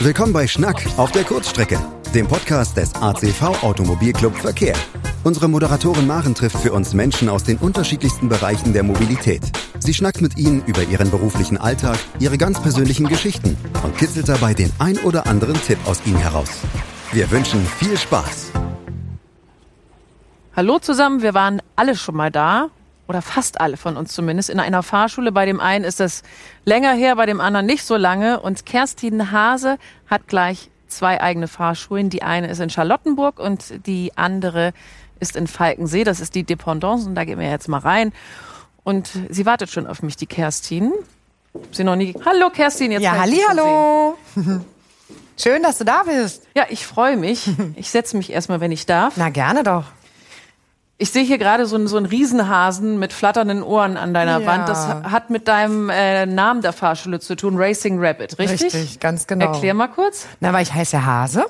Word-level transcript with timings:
Willkommen 0.00 0.34
bei 0.34 0.46
Schnack 0.46 0.86
auf 0.98 1.10
der 1.12 1.24
Kurzstrecke, 1.24 1.78
dem 2.14 2.28
Podcast 2.28 2.76
des 2.76 2.94
ACV 2.94 3.62
Automobilclub 3.62 4.36
Verkehr. 4.36 4.74
Unsere 5.24 5.48
Moderatorin 5.48 6.06
Maren 6.06 6.34
trifft 6.34 6.58
für 6.58 6.74
uns 6.74 6.92
Menschen 6.92 7.30
aus 7.30 7.44
den 7.44 7.56
unterschiedlichsten 7.56 8.28
Bereichen 8.28 8.74
der 8.74 8.82
Mobilität. 8.82 9.40
Sie 9.78 9.94
schnackt 9.94 10.20
mit 10.20 10.36
ihnen 10.36 10.62
über 10.66 10.82
ihren 10.82 11.10
beruflichen 11.10 11.56
Alltag, 11.56 11.98
ihre 12.18 12.36
ganz 12.36 12.60
persönlichen 12.60 13.08
Geschichten 13.08 13.56
und 13.82 13.96
kitzelt 13.96 14.28
dabei 14.28 14.52
den 14.52 14.70
ein 14.78 14.98
oder 14.98 15.26
anderen 15.26 15.58
Tipp 15.62 15.78
aus 15.86 16.04
ihnen 16.04 16.18
heraus. 16.18 16.50
Wir 17.12 17.30
wünschen 17.30 17.64
viel 17.64 17.96
Spaß. 17.96 18.52
Hallo 20.54 20.78
zusammen, 20.78 21.22
wir 21.22 21.32
waren 21.32 21.62
alle 21.74 21.96
schon 21.96 22.16
mal 22.16 22.30
da. 22.30 22.68
Oder 23.08 23.22
fast 23.22 23.60
alle 23.60 23.76
von 23.76 23.96
uns 23.96 24.12
zumindest, 24.12 24.50
in 24.50 24.58
einer 24.58 24.82
Fahrschule. 24.82 25.30
Bei 25.30 25.46
dem 25.46 25.60
einen 25.60 25.84
ist 25.84 26.00
das 26.00 26.22
länger 26.64 26.92
her, 26.92 27.16
bei 27.16 27.26
dem 27.26 27.40
anderen 27.40 27.66
nicht 27.66 27.84
so 27.84 27.96
lange. 27.96 28.40
Und 28.40 28.66
Kerstin 28.66 29.30
Hase 29.30 29.78
hat 30.08 30.26
gleich 30.26 30.70
zwei 30.88 31.20
eigene 31.20 31.48
Fahrschulen. 31.48 32.10
Die 32.10 32.22
eine 32.22 32.48
ist 32.48 32.60
in 32.60 32.70
Charlottenburg 32.70 33.38
und 33.38 33.86
die 33.86 34.12
andere 34.16 34.72
ist 35.20 35.36
in 35.36 35.46
Falkensee. 35.46 36.04
Das 36.04 36.20
ist 36.20 36.34
die 36.34 36.44
Dependance 36.44 37.08
und 37.08 37.14
da 37.14 37.24
gehen 37.24 37.38
wir 37.38 37.48
jetzt 37.50 37.68
mal 37.68 37.78
rein. 37.78 38.12
Und 38.82 39.10
sie 39.30 39.46
wartet 39.46 39.70
schon 39.70 39.86
auf 39.86 40.02
mich, 40.02 40.16
die 40.16 40.26
Kerstin. 40.26 40.92
Sie 41.72 41.84
noch 41.84 41.96
nie. 41.96 42.14
Hallo 42.24 42.50
Kerstin, 42.50 42.92
jetzt 42.92 43.02
Ja, 43.02 43.12
halli, 43.12 43.40
hallo. 43.48 44.16
Schön, 45.38 45.62
dass 45.62 45.78
du 45.78 45.84
da 45.84 46.02
bist. 46.04 46.46
Ja, 46.54 46.64
ich 46.70 46.86
freue 46.86 47.16
mich. 47.16 47.50
Ich 47.76 47.90
setze 47.90 48.16
mich 48.16 48.32
erstmal, 48.32 48.60
wenn 48.60 48.72
ich 48.72 48.86
darf. 48.86 49.14
Na, 49.16 49.28
gerne 49.28 49.62
doch. 49.62 49.84
Ich 50.98 51.10
sehe 51.10 51.24
hier 51.24 51.36
gerade 51.38 51.66
so, 51.66 51.76
einen- 51.76 51.88
so 51.88 51.96
einen 51.98 52.06
Riesenhasen 52.06 52.98
mit 52.98 53.12
flatternden 53.12 53.62
Ohren 53.62 53.96
an 53.98 54.14
deiner 54.14 54.40
Ja. 54.40 54.46
Wand. 54.46 54.68
Das 54.68 54.86
hat 54.88 55.28
mit 55.30 55.46
deinem 55.46 55.90
äh, 55.90 56.24
Namen 56.24 56.62
der 56.62 56.72
Fahrschule 56.72 57.20
zu 57.20 57.36
tun, 57.36 57.54
Racing 57.58 57.98
Rabbit, 58.02 58.38
richtig? 58.38 58.72
Richtig, 58.74 59.00
ganz 59.00 59.26
genau. 59.26 59.52
Erklär 59.52 59.74
mal 59.74 59.88
kurz. 59.88 60.26
Na, 60.40 60.52
weil 60.54 60.62
ich 60.62 60.72
heiße 60.72 61.04
Hase. 61.04 61.44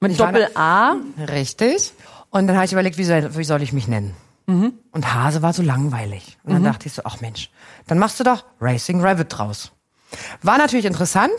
Und 0.00 0.10
ich 0.10 0.18
war 0.20 0.30
Doppel 0.32 0.48
A. 0.54 0.94
da- 1.16 1.24
Richtig. 1.32 1.94
Und 2.30 2.46
dann 2.46 2.56
habe 2.56 2.66
ich 2.66 2.72
überlegt, 2.72 2.96
wie 2.98 3.04
soll, 3.04 3.36
wie 3.36 3.44
soll 3.44 3.62
ich 3.62 3.72
mich 3.72 3.88
nennen? 3.88 4.14
Mhm. 4.46 4.74
Und 4.92 5.14
Hase 5.14 5.42
war 5.42 5.52
so 5.52 5.62
langweilig. 5.62 6.38
Und 6.44 6.52
dann 6.52 6.62
dachte 6.62 6.86
ich 6.86 6.92
so, 6.92 7.02
ach 7.04 7.20
Mensch, 7.20 7.50
dann 7.88 7.98
machst 7.98 8.20
du 8.20 8.24
doch 8.24 8.44
Racing 8.60 9.00
Rabbit 9.00 9.26
draus. 9.36 9.72
War 10.42 10.58
natürlich 10.58 10.86
interessant, 10.86 11.32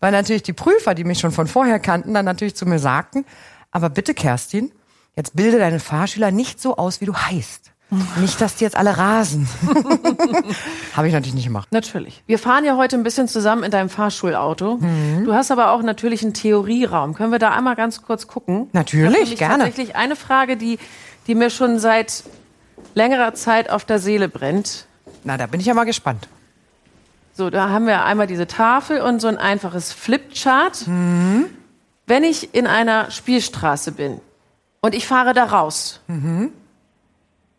weil 0.00 0.12
natürlich 0.12 0.42
die 0.42 0.54
Prüfer, 0.54 0.94
die 0.94 1.04
mich 1.04 1.18
schon 1.20 1.32
von 1.32 1.46
vorher 1.46 1.78
kannten, 1.80 2.14
dann 2.14 2.24
natürlich 2.24 2.56
zu 2.56 2.64
mir 2.64 2.78
sagten, 2.78 3.26
aber 3.70 3.90
bitte 3.90 4.14
Kerstin, 4.14 4.72
jetzt 5.16 5.36
bilde 5.36 5.58
deine 5.58 5.80
Fahrschüler 5.80 6.30
nicht 6.30 6.60
so 6.60 6.76
aus, 6.76 7.00
wie 7.00 7.06
du 7.06 7.14
heißt. 7.14 7.74
Nicht, 8.20 8.40
dass 8.40 8.56
die 8.56 8.64
jetzt 8.64 8.76
alle 8.76 8.96
rasen. 8.96 9.46
Habe 10.96 11.06
ich 11.06 11.12
natürlich 11.12 11.34
nicht 11.34 11.44
gemacht. 11.44 11.68
Natürlich. 11.70 12.22
Wir 12.26 12.38
fahren 12.38 12.64
ja 12.64 12.76
heute 12.76 12.96
ein 12.96 13.02
bisschen 13.02 13.28
zusammen 13.28 13.62
in 13.62 13.70
deinem 13.70 13.88
Fahrschulauto. 13.88 14.78
Mhm. 14.78 15.24
Du 15.24 15.34
hast 15.34 15.50
aber 15.52 15.70
auch 15.70 15.82
natürlich 15.82 16.22
einen 16.22 16.34
Theorieraum. 16.34 17.14
Können 17.14 17.30
wir 17.30 17.38
da 17.38 17.50
einmal 17.50 17.76
ganz 17.76 18.02
kurz 18.02 18.26
gucken? 18.26 18.68
Natürlich, 18.72 19.36
gerne. 19.36 19.64
Tatsächlich 19.64 19.96
eine 19.96 20.16
Frage, 20.16 20.56
die, 20.56 20.78
die 21.26 21.34
mir 21.34 21.50
schon 21.50 21.78
seit 21.78 22.24
längerer 22.94 23.34
Zeit 23.34 23.70
auf 23.70 23.84
der 23.84 23.98
Seele 23.98 24.28
brennt. 24.28 24.86
Na, 25.22 25.36
da 25.36 25.46
bin 25.46 25.60
ich 25.60 25.66
ja 25.66 25.74
mal 25.74 25.84
gespannt. 25.84 26.26
So, 27.36 27.50
da 27.50 27.68
haben 27.68 27.86
wir 27.86 28.04
einmal 28.04 28.26
diese 28.26 28.46
Tafel 28.46 29.00
und 29.00 29.20
so 29.20 29.28
ein 29.28 29.38
einfaches 29.38 29.92
Flipchart. 29.92 30.86
Mhm. 30.86 31.46
Wenn 32.06 32.24
ich 32.24 32.54
in 32.54 32.66
einer 32.66 33.10
Spielstraße 33.10 33.92
bin 33.92 34.20
und 34.84 34.94
ich 34.94 35.06
fahre 35.06 35.32
da 35.32 35.44
raus, 35.44 36.00
Mhm. 36.08 36.52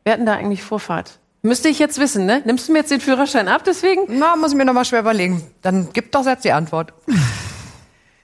wer 0.03 0.13
hat 0.13 0.19
denn 0.19 0.27
da 0.27 0.33
eigentlich 0.35 0.61
Vorfahrt? 0.61 1.17
Müsste 1.41 1.69
ich 1.69 1.79
jetzt 1.79 1.97
wissen, 1.99 2.25
ne? 2.27 2.41
Nimmst 2.45 2.67
du 2.67 2.71
mir 2.71 2.79
jetzt 2.79 2.91
den 2.91 3.01
Führerschein 3.01 3.47
ab 3.47 3.63
deswegen? 3.65 4.01
Na, 4.19 4.35
muss 4.35 4.51
ich 4.51 4.57
mir 4.57 4.65
noch 4.65 4.73
mal 4.73 4.85
schwer 4.85 4.99
überlegen. 4.99 5.41
Dann 5.63 5.89
gib 5.91 6.11
doch 6.11 6.23
jetzt 6.25 6.43
die 6.45 6.51
Antwort. 6.51 6.93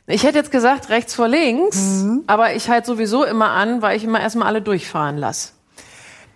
Ich 0.06 0.24
hätte 0.24 0.38
jetzt 0.38 0.52
gesagt 0.52 0.90
rechts 0.90 1.16
vor 1.16 1.28
links, 1.28 1.78
Mhm. 1.78 2.24
aber 2.28 2.54
ich 2.56 2.70
halte 2.70 2.86
sowieso 2.88 3.24
immer 3.24 3.50
an, 3.52 3.82
weil 3.82 3.98
ich 3.98 4.04
immer 4.04 4.20
erstmal 4.22 4.48
alle 4.48 4.62
durchfahren 4.62 5.18
lasse. 5.18 5.50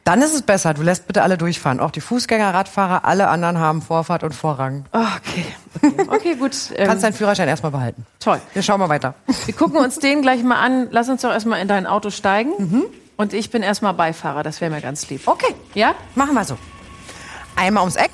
Dann 0.06 0.22
ist 0.22 0.34
es 0.36 0.44
besser, 0.44 0.74
du 0.76 0.84
lässt 0.84 1.08
bitte 1.08 1.24
alle 1.24 1.36
durchfahren. 1.38 1.80
Auch 1.80 1.90
die 1.90 2.00
Fußgänger, 2.00 2.54
Radfahrer, 2.54 3.06
alle 3.06 3.28
anderen 3.28 3.58
haben 3.58 3.82
Vorfahrt 3.82 4.24
und 4.24 4.34
Vorrang. 4.36 4.86
Okay. 4.92 5.46
Okay, 5.82 6.08
okay 6.08 6.36
gut. 6.36 6.56
Ähm, 6.78 6.88
Kannst 6.88 7.04
deinen 7.04 7.14
Führerschein 7.14 7.48
erstmal 7.48 7.72
behalten. 7.72 8.06
toll. 8.20 8.40
Wir 8.54 8.62
schauen 8.62 8.80
mal 8.80 8.88
weiter. 8.90 9.16
Wir 9.46 9.54
gucken 9.56 9.78
uns 9.80 9.98
den 10.00 10.22
gleich 10.22 10.44
mal 10.44 10.60
an. 10.64 10.88
Lass 10.92 11.10
uns 11.10 11.22
doch 11.24 11.32
erstmal 11.32 11.60
in 11.60 11.68
dein 11.68 11.88
Auto 11.88 12.12
steigen. 12.12 12.52
Mhm. 12.58 12.84
Und 13.18 13.34
ich 13.34 13.50
bin 13.50 13.64
erstmal 13.64 13.94
Beifahrer, 13.94 14.44
das 14.44 14.62
wäre 14.62 14.70
mir 14.72 14.82
ganz 14.82 15.10
lieb. 15.10 15.22
Okay, 15.28 15.54
Ja? 15.74 15.96
machen 16.16 16.34
wir 16.36 16.44
so. 16.46 16.58
Einmal 17.56 17.82
ums 17.82 17.96
Eck. 17.96 18.12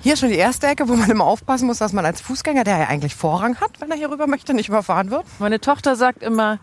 Hier 0.00 0.16
schon 0.16 0.28
die 0.30 0.36
erste 0.36 0.66
Ecke, 0.68 0.88
wo 0.88 0.94
man 0.94 1.10
immer 1.10 1.24
aufpassen 1.24 1.66
muss, 1.66 1.78
dass 1.78 1.92
man 1.92 2.06
als 2.06 2.20
Fußgänger, 2.20 2.64
der 2.64 2.78
ja 2.78 2.86
eigentlich 2.86 3.16
Vorrang 3.16 3.56
hat, 3.60 3.80
wenn 3.80 3.90
er 3.90 3.96
hier 3.96 4.10
rüber 4.10 4.26
möchte, 4.28 4.54
nicht 4.54 4.68
überfahren 4.68 5.10
wird. 5.10 5.24
Meine 5.40 5.60
Tochter 5.60 5.96
sagt 5.96 6.22
immer, 6.22 6.58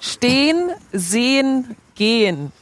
stehen, 0.00 0.70
sehen, 0.92 1.76
gehen. 1.94 2.52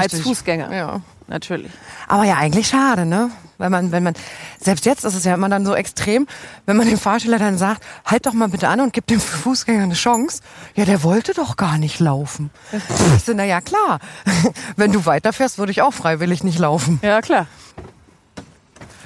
Als 0.00 0.12
Richtig. 0.12 0.22
Fußgänger. 0.22 0.74
Ja. 0.74 1.00
Natürlich. 1.28 1.70
Aber 2.08 2.24
ja, 2.24 2.36
eigentlich 2.36 2.68
schade, 2.68 3.06
ne? 3.06 3.30
Wenn 3.58 3.70
man, 3.70 3.92
wenn 3.92 4.02
man, 4.02 4.14
selbst 4.60 4.84
jetzt 4.86 5.04
ist 5.04 5.14
es 5.14 5.24
ja 5.24 5.34
immer 5.34 5.48
dann 5.48 5.64
so 5.64 5.74
extrem, 5.74 6.26
wenn 6.66 6.76
man 6.76 6.88
dem 6.88 6.98
Fahrschüler 6.98 7.38
dann 7.38 7.56
sagt, 7.58 7.82
halt 8.04 8.26
doch 8.26 8.32
mal 8.32 8.48
bitte 8.48 8.68
an 8.68 8.80
und 8.80 8.92
gib 8.92 9.06
dem 9.06 9.20
Fußgänger 9.20 9.84
eine 9.84 9.94
Chance. 9.94 10.42
Ja, 10.74 10.84
der 10.84 11.02
wollte 11.04 11.32
doch 11.32 11.56
gar 11.56 11.78
nicht 11.78 12.00
laufen. 12.00 12.50
Ich 13.16 13.24
so, 13.24 13.32
na 13.34 13.44
ja, 13.44 13.60
klar. 13.60 14.00
Wenn 14.76 14.90
du 14.92 15.06
weiterfährst, 15.06 15.58
würde 15.58 15.70
ich 15.72 15.80
auch 15.82 15.92
freiwillig 15.94 16.42
nicht 16.44 16.58
laufen. 16.58 16.98
Ja, 17.02 17.20
klar. 17.22 17.46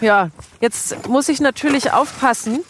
Ja, 0.00 0.30
jetzt 0.60 1.08
muss 1.08 1.28
ich 1.28 1.40
natürlich 1.40 1.92
aufpassen, 1.92 2.60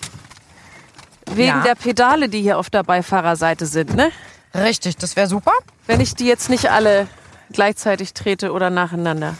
wegen 1.32 1.48
Ja. 1.48 1.60
der 1.62 1.74
Pedale, 1.74 2.28
die 2.28 2.40
hier 2.42 2.58
auf 2.58 2.70
der 2.70 2.82
Beifahrerseite 2.82 3.66
sind, 3.66 3.94
ne? 3.94 4.10
Richtig, 4.54 4.96
das 4.96 5.16
wäre 5.16 5.26
super. 5.26 5.52
Wenn 5.86 6.00
ich 6.00 6.14
die 6.14 6.26
jetzt 6.26 6.48
nicht 6.50 6.70
alle 6.70 7.06
gleichzeitig 7.52 8.14
trete 8.14 8.52
oder 8.52 8.70
nacheinander. 8.70 9.36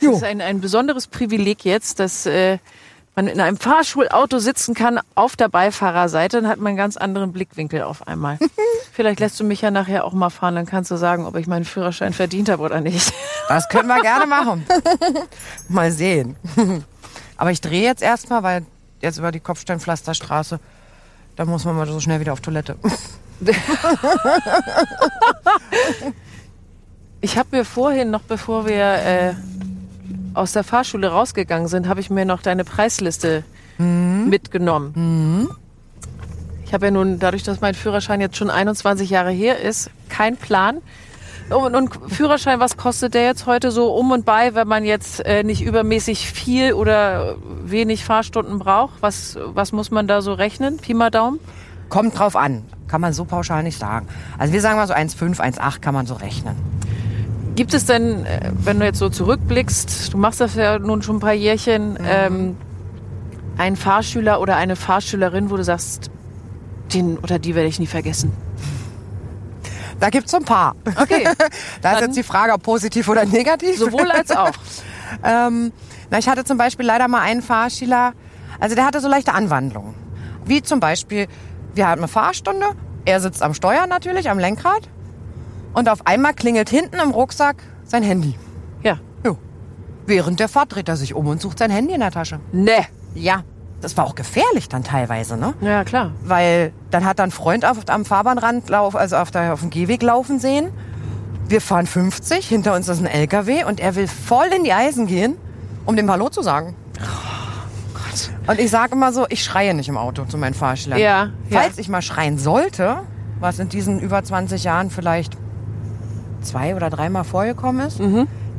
Das 0.00 0.16
ist 0.16 0.24
ein, 0.24 0.40
ein 0.40 0.60
besonderes 0.60 1.08
Privileg 1.08 1.64
jetzt, 1.64 1.98
dass 1.98 2.24
äh, 2.26 2.58
man 3.16 3.26
in 3.26 3.40
einem 3.40 3.56
Fahrschulauto 3.56 4.38
sitzen 4.38 4.74
kann 4.74 5.00
auf 5.16 5.34
der 5.34 5.48
Beifahrerseite, 5.48 6.40
dann 6.40 6.48
hat 6.48 6.58
man 6.58 6.68
einen 6.68 6.76
ganz 6.76 6.96
anderen 6.96 7.32
Blickwinkel 7.32 7.82
auf 7.82 8.06
einmal. 8.06 8.38
Vielleicht 8.92 9.18
lässt 9.18 9.40
du 9.40 9.44
mich 9.44 9.60
ja 9.60 9.72
nachher 9.72 10.04
auch 10.04 10.12
mal 10.12 10.30
fahren, 10.30 10.54
dann 10.54 10.66
kannst 10.66 10.92
du 10.92 10.96
sagen, 10.96 11.26
ob 11.26 11.34
ich 11.34 11.48
meinen 11.48 11.64
Führerschein 11.64 12.12
verdient 12.12 12.48
habe 12.48 12.62
oder 12.62 12.80
nicht. 12.80 13.12
Das 13.48 13.66
können 13.70 13.88
wir 13.88 14.02
gerne 14.02 14.26
machen. 14.26 14.66
mal 15.70 15.90
sehen. 15.90 16.36
Aber 17.38 17.50
ich 17.50 17.62
drehe 17.62 17.82
jetzt 17.82 18.02
erstmal, 18.02 18.42
weil 18.42 18.66
jetzt 19.00 19.16
über 19.16 19.32
die 19.32 19.40
Kopfsteinpflasterstraße, 19.40 20.60
da 21.34 21.46
muss 21.46 21.64
man 21.64 21.74
mal 21.74 21.86
so 21.86 21.98
schnell 21.98 22.20
wieder 22.20 22.34
auf 22.34 22.42
Toilette. 22.42 22.76
Ich 27.20 27.36
habe 27.36 27.56
mir 27.56 27.64
vorhin, 27.64 28.10
noch 28.10 28.22
bevor 28.22 28.66
wir 28.66 28.84
äh, 28.84 29.34
aus 30.34 30.52
der 30.52 30.62
Fahrschule 30.62 31.08
rausgegangen 31.08 31.68
sind, 31.68 31.88
habe 31.88 32.00
ich 32.00 32.10
mir 32.10 32.24
noch 32.24 32.42
deine 32.42 32.64
Preisliste 32.64 33.44
mitgenommen. 33.78 35.48
Ich 36.64 36.74
habe 36.74 36.86
ja 36.86 36.90
nun, 36.90 37.18
dadurch, 37.18 37.44
dass 37.44 37.60
mein 37.60 37.74
Führerschein 37.74 38.20
jetzt 38.20 38.36
schon 38.36 38.50
21 38.50 39.08
Jahre 39.08 39.30
her 39.30 39.60
ist, 39.60 39.90
keinen 40.08 40.36
Plan. 40.36 40.78
Und, 41.50 41.74
und 41.74 42.12
Führerschein, 42.12 42.60
was 42.60 42.76
kostet 42.76 43.14
der 43.14 43.24
jetzt 43.24 43.46
heute 43.46 43.70
so 43.70 43.94
um 43.94 44.10
und 44.10 44.26
bei, 44.26 44.54
wenn 44.54 44.68
man 44.68 44.84
jetzt 44.84 45.24
äh, 45.24 45.44
nicht 45.44 45.62
übermäßig 45.62 46.30
viel 46.30 46.74
oder 46.74 47.36
wenig 47.64 48.04
Fahrstunden 48.04 48.58
braucht? 48.58 49.00
Was, 49.00 49.38
was 49.44 49.72
muss 49.72 49.90
man 49.90 50.06
da 50.06 50.20
so 50.20 50.34
rechnen? 50.34 50.76
Pi 50.76 50.92
mal 50.92 51.10
Daumen? 51.10 51.40
Kommt 51.88 52.18
drauf 52.18 52.36
an. 52.36 52.64
Kann 52.86 53.00
man 53.00 53.14
so 53.14 53.24
pauschal 53.24 53.62
nicht 53.62 53.78
sagen. 53.78 54.08
Also 54.36 54.52
wir 54.52 54.60
sagen 54.60 54.76
mal 54.76 54.86
so 54.86 54.94
1,5, 54.94 55.40
1,8 55.40 55.80
kann 55.80 55.94
man 55.94 56.06
so 56.06 56.14
rechnen. 56.14 56.56
Gibt 57.58 57.74
es 57.74 57.86
denn, 57.86 58.24
äh, 58.24 58.52
wenn 58.62 58.78
du 58.78 58.84
jetzt 58.84 59.00
so 59.00 59.08
zurückblickst, 59.08 60.12
du 60.12 60.16
machst 60.16 60.40
das 60.40 60.54
ja 60.54 60.78
nun 60.78 61.02
schon 61.02 61.16
ein 61.16 61.18
paar 61.18 61.32
Jährchen, 61.32 61.98
ähm, 62.08 62.56
einen 63.56 63.74
Fahrschüler 63.74 64.40
oder 64.40 64.54
eine 64.54 64.76
Fahrschülerin, 64.76 65.50
wo 65.50 65.56
du 65.56 65.64
sagst, 65.64 66.08
den 66.94 67.18
oder 67.18 67.40
die 67.40 67.56
werde 67.56 67.68
ich 67.68 67.80
nie 67.80 67.88
vergessen? 67.88 68.32
Da 69.98 70.08
gibt's 70.10 70.30
so 70.30 70.36
ein 70.36 70.44
paar. 70.44 70.76
Okay, 71.02 71.24
Da 71.82 71.94
ist 71.94 72.02
jetzt 72.02 72.16
die 72.16 72.22
Frage, 72.22 72.52
ob 72.52 72.62
positiv 72.62 73.08
oder 73.08 73.24
negativ. 73.26 73.76
sowohl 73.76 74.08
als 74.08 74.30
auch. 74.30 74.52
ähm, 75.24 75.72
na, 76.10 76.18
ich 76.18 76.28
hatte 76.28 76.44
zum 76.44 76.58
Beispiel 76.58 76.86
leider 76.86 77.08
mal 77.08 77.22
einen 77.22 77.42
Fahrschüler, 77.42 78.12
also 78.60 78.76
der 78.76 78.86
hatte 78.86 79.00
so 79.00 79.08
leichte 79.08 79.34
Anwandlungen. 79.34 79.96
Wie 80.44 80.62
zum 80.62 80.78
Beispiel, 80.78 81.26
wir 81.74 81.88
hatten 81.88 82.02
eine 82.02 82.08
Fahrstunde, 82.08 82.66
er 83.04 83.20
sitzt 83.20 83.42
am 83.42 83.52
Steuer 83.52 83.88
natürlich, 83.88 84.30
am 84.30 84.38
Lenkrad. 84.38 84.88
Und 85.74 85.88
auf 85.88 86.06
einmal 86.06 86.34
klingelt 86.34 86.70
hinten 86.70 86.96
im 86.98 87.10
Rucksack 87.10 87.62
sein 87.84 88.02
Handy. 88.02 88.34
Ja. 88.82 88.98
Jo. 89.24 89.36
Während 90.06 90.40
der 90.40 90.48
Fahrt 90.48 90.74
dreht 90.74 90.88
er 90.88 90.96
sich 90.96 91.14
um 91.14 91.26
und 91.26 91.40
sucht 91.40 91.58
sein 91.58 91.70
Handy 91.70 91.94
in 91.94 92.00
der 92.00 92.10
Tasche. 92.10 92.40
Ne. 92.52 92.86
Ja, 93.14 93.42
das 93.80 93.96
war 93.96 94.06
auch 94.06 94.14
gefährlich 94.14 94.68
dann 94.68 94.82
teilweise, 94.82 95.36
ne? 95.36 95.54
Ja, 95.60 95.84
klar. 95.84 96.12
weil 96.24 96.72
dann 96.90 97.04
hat 97.04 97.20
er 97.20 97.24
einen 97.24 97.32
Freund 97.32 97.64
auf, 97.64 97.78
am 97.88 98.04
Fahrbahnrand, 98.04 98.68
lauf, 98.68 98.96
also 98.96 99.16
auf, 99.16 99.30
der, 99.30 99.52
auf 99.52 99.60
dem 99.60 99.70
Gehweg 99.70 100.02
laufen 100.02 100.40
sehen. 100.40 100.70
Wir 101.48 101.60
fahren 101.60 101.86
50, 101.86 102.46
hinter 102.46 102.74
uns 102.74 102.88
ist 102.88 102.98
ein 102.98 103.06
LKW 103.06 103.64
und 103.64 103.80
er 103.80 103.94
will 103.94 104.08
voll 104.08 104.48
in 104.54 104.64
die 104.64 104.72
Eisen 104.72 105.06
gehen, 105.06 105.36
um 105.86 105.96
dem 105.96 106.10
Hallo 106.10 106.28
zu 106.28 106.42
sagen. 106.42 106.74
Gott. 107.94 108.30
Und 108.48 108.58
ich 108.58 108.70
sage 108.70 108.92
immer 108.92 109.12
so, 109.12 109.26
ich 109.28 109.44
schreie 109.44 109.72
nicht 109.74 109.88
im 109.88 109.96
Auto 109.96 110.24
zu 110.24 110.36
meinen 110.36 110.54
Fahrschülern. 110.54 110.98
Ja, 110.98 111.30
ja. 111.48 111.60
Falls 111.60 111.78
ich 111.78 111.88
mal 111.88 112.02
schreien 112.02 112.36
sollte, 112.36 112.98
was 113.40 113.58
in 113.60 113.68
diesen 113.68 114.00
über 114.00 114.22
20 114.22 114.64
Jahren 114.64 114.90
vielleicht 114.90 115.36
zwei 116.42 116.74
oder 116.74 116.90
dreimal 116.90 117.24
vorgekommen 117.24 117.86
ist, 117.86 118.00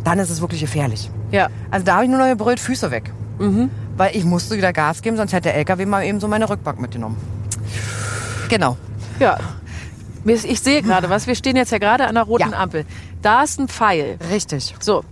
dann 0.04 0.20
ist 0.20 0.30
es 0.30 0.42
wirklich 0.42 0.62
gefährlich. 0.62 1.10
Ja. 1.31 1.48
Also 1.72 1.86
da 1.86 1.96
habe 1.96 2.06
ich 2.06 2.10
nur 2.10 2.20
noch 2.20 2.28
gebrüllt, 2.28 2.60
Füße 2.60 2.92
weg. 2.92 3.12
Weil 3.98 4.16
ich 4.16 4.24
musste 4.26 4.58
wieder 4.58 4.74
Gas 4.74 5.02
geben, 5.02 5.18
sonst 5.18 5.34
hätte 5.34 5.44
der 5.50 5.56
LKW 5.56 5.86
mal 5.86 6.04
eben 6.06 6.20
so 6.20 6.28
meine 6.28 6.50
Rückbank 6.50 6.80
mitgenommen. 6.80 7.18
Genau. 8.50 8.78
Ja. 9.20 9.38
Ich 10.26 10.62
sehe 10.62 10.81
gerade 10.81 11.10
was. 11.10 11.28
Wir 11.28 11.36
stehen 11.36 11.56
jetzt 11.56 11.72
ja 11.72 11.78
gerade 11.78 12.08
an 12.08 12.16
der 12.16 12.24
roten 12.26 12.52
Ja. 12.52 12.58
Ampel. 12.60 12.86
Da 13.22 13.44
ist 13.44 13.60
ein 13.60 13.68
Pfeil. 13.68 14.18
Richtig. 14.31 14.76
So. 14.80 15.04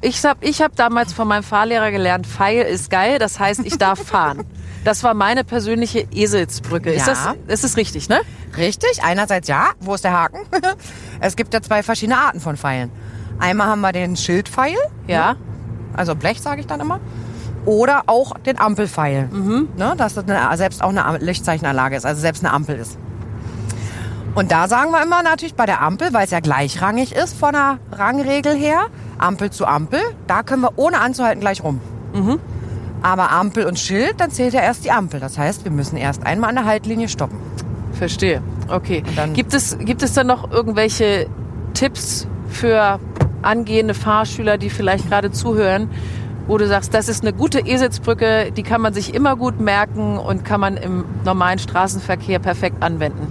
Ich 0.00 0.24
habe 0.24 0.44
ich 0.44 0.60
hab 0.60 0.74
damals 0.76 1.12
von 1.12 1.28
meinem 1.28 1.44
Fahrlehrer 1.44 1.90
gelernt, 1.92 2.26
Pfeil 2.26 2.64
ist 2.66 2.90
geil, 2.90 3.20
das 3.20 3.38
heißt, 3.38 3.60
ich 3.64 3.78
darf 3.78 4.00
fahren. 4.02 4.44
Das 4.84 5.04
war 5.04 5.14
meine 5.14 5.44
persönliche 5.44 6.06
Eselsbrücke. 6.12 6.92
Ist 6.92 7.06
Ja. 7.06 7.34
das, 7.46 7.54
ist 7.54 7.64
das 7.64 7.76
richtig, 7.76 8.08
ne? 8.08 8.20
Richtig. 8.56 9.02
Einerseits 9.04 9.48
ja. 9.48 9.70
Wo 9.80 9.94
ist 9.94 10.04
der 10.04 10.12
Haken? 10.12 10.40
es 11.20 11.36
gibt 11.36 11.54
ja 11.54 11.62
zwei 11.62 11.82
verschiedene 11.82 12.18
Arten 12.18 12.40
von 12.40 12.56
Pfeilen. 12.56 12.90
Einmal 13.38 13.68
haben 13.68 13.80
wir 13.80 13.92
den 13.92 14.16
Schildpfeil, 14.16 14.76
Ja. 15.06 15.36
also 15.96 16.14
Blech 16.14 16.40
sage 16.40 16.60
ich 16.60 16.66
dann 16.66 16.80
immer. 16.80 17.00
Oder 17.64 18.02
auch 18.06 18.36
den 18.38 18.58
Ampelpfeil. 18.58 19.28
Ne, 19.76 19.94
dass 19.96 20.14
das 20.14 20.24
eine, 20.28 20.56
selbst 20.56 20.82
auch 20.82 20.88
eine 20.94 21.18
Lichtzeichenanlage 21.18 21.94
ist, 21.96 22.04
also 22.04 22.20
selbst 22.20 22.44
eine 22.44 22.52
Ampel 22.52 22.76
ist. 22.76 22.98
Und 24.34 24.50
da 24.50 24.66
sagen 24.66 24.90
wir 24.90 25.02
immer 25.02 25.22
natürlich 25.22 25.54
bei 25.54 25.66
der 25.66 25.80
Ampel, 25.82 26.12
weil 26.12 26.24
es 26.24 26.30
ja 26.30 26.40
gleichrangig 26.40 27.14
ist 27.14 27.36
von 27.36 27.52
der 27.52 27.78
Rangregel 27.92 28.56
her, 28.56 28.86
Ampel 29.18 29.50
zu 29.50 29.66
Ampel, 29.66 30.00
da 30.26 30.42
können 30.42 30.62
wir 30.62 30.72
ohne 30.76 30.98
anzuhalten 31.00 31.40
gleich 31.40 31.62
rum. 31.62 31.80
Aber 33.02 33.30
Ampel 33.30 33.66
und 33.66 33.78
Schild, 33.78 34.14
dann 34.18 34.30
zählt 34.30 34.54
ja 34.54 34.60
erst 34.60 34.84
die 34.84 34.90
Ampel. 34.90 35.18
Das 35.20 35.36
heißt, 35.38 35.64
wir 35.64 35.72
müssen 35.72 35.96
erst 35.96 36.24
einmal 36.24 36.50
an 36.50 36.56
der 36.56 36.64
Haltlinie 36.66 37.08
stoppen. 37.08 37.38
Verstehe. 37.92 38.42
Okay. 38.68 39.02
dann- 39.16 39.32
Gibt 39.32 39.54
es, 39.54 39.76
gibt 39.78 40.02
es 40.02 40.12
dann 40.14 40.26
noch 40.28 40.50
irgendwelche 40.50 41.26
Tipps 41.74 42.26
für 42.48 43.00
angehende 43.42 43.94
Fahrschüler, 43.94 44.56
die 44.56 44.70
vielleicht 44.70 45.08
gerade 45.08 45.32
zuhören, 45.32 45.90
wo 46.46 46.58
du 46.58 46.66
sagst, 46.68 46.94
das 46.94 47.08
ist 47.08 47.22
eine 47.22 47.32
gute 47.32 47.60
Eselsbrücke, 47.60 48.52
die 48.56 48.62
kann 48.62 48.80
man 48.80 48.94
sich 48.94 49.14
immer 49.14 49.36
gut 49.36 49.60
merken 49.60 50.18
und 50.18 50.44
kann 50.44 50.60
man 50.60 50.76
im 50.76 51.04
normalen 51.24 51.58
Straßenverkehr 51.58 52.38
perfekt 52.38 52.82
anwenden? 52.82 53.26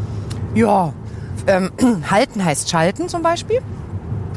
Ja, 0.53 0.93
ähm, 1.47 1.71
halten 2.11 2.43
heißt 2.43 2.69
schalten 2.69 3.07
zum 3.09 3.21
Beispiel. 3.21 3.59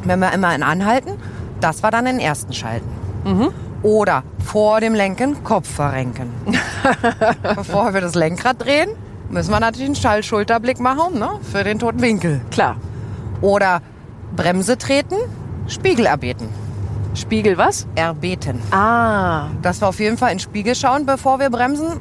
Wenn 0.05 0.19
wir 0.21 0.33
immer 0.33 0.55
in 0.55 0.63
anhalten, 0.63 1.13
das 1.61 1.83
war 1.83 1.91
dann 1.91 2.05
den 2.05 2.19
ersten 2.19 2.53
Schalten. 2.53 2.89
Oder 3.85 4.25
vor 4.43 4.81
dem 4.81 4.95
Lenken 4.95 5.45
Kopf 5.45 5.71
verrenken. 5.71 6.31
Bevor 7.55 7.93
wir 7.93 8.01
das 8.01 8.15
Lenkrad 8.15 8.65
drehen, 8.65 8.89
müssen 9.29 9.51
wir 9.53 9.61
natürlich 9.61 9.87
einen 9.87 9.95
Schallschulterblick 9.95 10.81
machen 10.81 11.19
ne, 11.19 11.39
für 11.43 11.63
den 11.65 11.79
toten 11.79 12.01
Winkel. 12.01 12.41
Klar. 12.51 12.77
Oder 13.43 13.83
Bremse 14.35 14.79
treten, 14.79 15.17
Spiegel 15.69 16.07
erbeten. 16.07 16.49
Spiegel 17.15 17.59
was? 17.59 17.87
Erbeten. 17.95 18.59
Ah, 18.73 19.49
Dass 19.61 19.83
wir 19.83 19.89
auf 19.89 20.01
jeden 20.01 20.17
Fall 20.17 20.33
in 20.33 20.39
den 20.39 20.41
Spiegel 20.43 20.75
schauen, 20.75 21.05
bevor 21.05 21.39
wir 21.39 21.51
bremsen. 21.51 22.01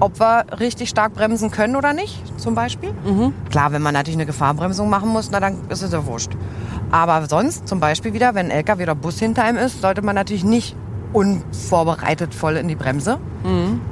Ob 0.00 0.20
wir 0.20 0.44
richtig 0.60 0.90
stark 0.90 1.14
bremsen 1.14 1.50
können 1.50 1.76
oder 1.76 1.92
nicht, 1.94 2.20
zum 2.38 2.54
Beispiel. 2.54 2.90
Klar, 3.50 3.72
wenn 3.72 3.80
man 3.80 3.94
natürlich 3.94 4.16
eine 4.16 4.26
Gefahrbremsung 4.26 4.90
machen 4.90 5.08
muss, 5.08 5.30
na 5.30 5.40
dann 5.40 5.56
ist 5.70 5.82
es 5.82 5.92
ja 5.92 6.04
wurscht. 6.04 6.32
Aber 6.90 7.24
sonst, 7.26 7.66
zum 7.66 7.80
Beispiel 7.80 8.12
wieder, 8.12 8.34
wenn 8.34 8.46
ein 8.46 8.50
LKW 8.50 8.82
oder 8.82 8.94
Bus 8.94 9.18
hinter 9.20 9.44
einem 9.44 9.56
ist, 9.58 9.80
sollte 9.80 10.02
man 10.02 10.14
natürlich 10.16 10.44
nicht 10.44 10.76
unvorbereitet 11.14 12.34
voll 12.34 12.56
in 12.56 12.68
die 12.68 12.74
Bremse, 12.74 13.18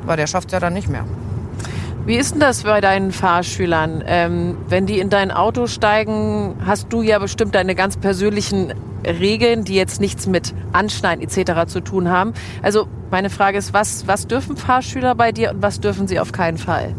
weil 0.05 0.17
der 0.19 0.27
schafft 0.27 0.53
ja 0.53 0.61
dann 0.61 0.75
nicht 0.75 0.89
mehr. 0.89 1.05
Wie 2.05 2.17
ist 2.17 2.33
denn 2.33 2.41
das 2.41 2.65
bei 2.65 2.81
deinen 2.81 3.13
Fahrschülern? 3.13 4.03
Ähm, 4.07 4.57
wenn 4.69 4.87
die 4.87 4.99
in 4.99 5.09
dein 5.09 5.31
Auto 5.31 5.69
steigen, 5.69 6.57
hast 6.67 6.93
du 6.93 7.01
ja 7.01 7.21
bestimmt 7.21 7.55
deine 7.55 7.77
ganz 7.77 7.97
persönlichen 7.97 8.75
Regeln, 9.07 9.65
die 9.65 9.75
jetzt 9.75 10.01
nichts 10.01 10.27
mit 10.27 10.53
Anschneiden 10.73 11.25
etc. 11.25 11.67
zu 11.71 11.81
tun 11.81 12.09
haben. 12.09 12.33
Also 12.61 12.89
meine 13.11 13.31
Frage 13.31 13.59
ist, 13.59 13.73
was, 13.73 14.09
was 14.09 14.27
dürfen 14.27 14.57
Fahrschüler 14.57 15.15
bei 15.15 15.31
dir 15.31 15.53
und 15.53 15.63
was 15.63 15.79
dürfen 15.81 16.09
sie 16.09 16.19
auf 16.19 16.33
keinen 16.33 16.59
Fall? 16.59 16.95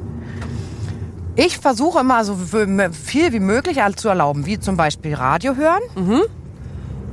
Ich 1.36 1.58
versuche 1.58 2.00
immer 2.00 2.24
so 2.24 2.36
viel 2.36 3.34
wie 3.34 3.40
möglich 3.40 3.80
zu 3.96 4.08
erlauben, 4.08 4.46
wie 4.46 4.60
zum 4.60 4.78
Beispiel 4.78 5.16
Radio 5.16 5.56
hören. 5.56 5.82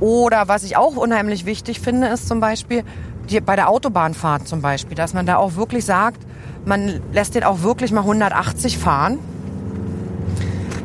Oder 0.01 0.47
was 0.47 0.63
ich 0.63 0.75
auch 0.75 0.97
unheimlich 0.97 1.45
wichtig 1.45 1.79
finde, 1.79 2.07
ist 2.07 2.27
zum 2.27 2.39
Beispiel 2.39 2.83
die, 3.29 3.39
bei 3.39 3.55
der 3.55 3.69
Autobahnfahrt 3.69 4.47
zum 4.47 4.61
Beispiel, 4.61 4.95
dass 4.95 5.13
man 5.13 5.27
da 5.27 5.37
auch 5.37 5.55
wirklich 5.55 5.85
sagt, 5.85 6.19
man 6.65 6.99
lässt 7.13 7.35
den 7.35 7.43
auch 7.43 7.61
wirklich 7.61 7.91
mal 7.91 8.01
180 8.01 8.79
fahren, 8.79 9.19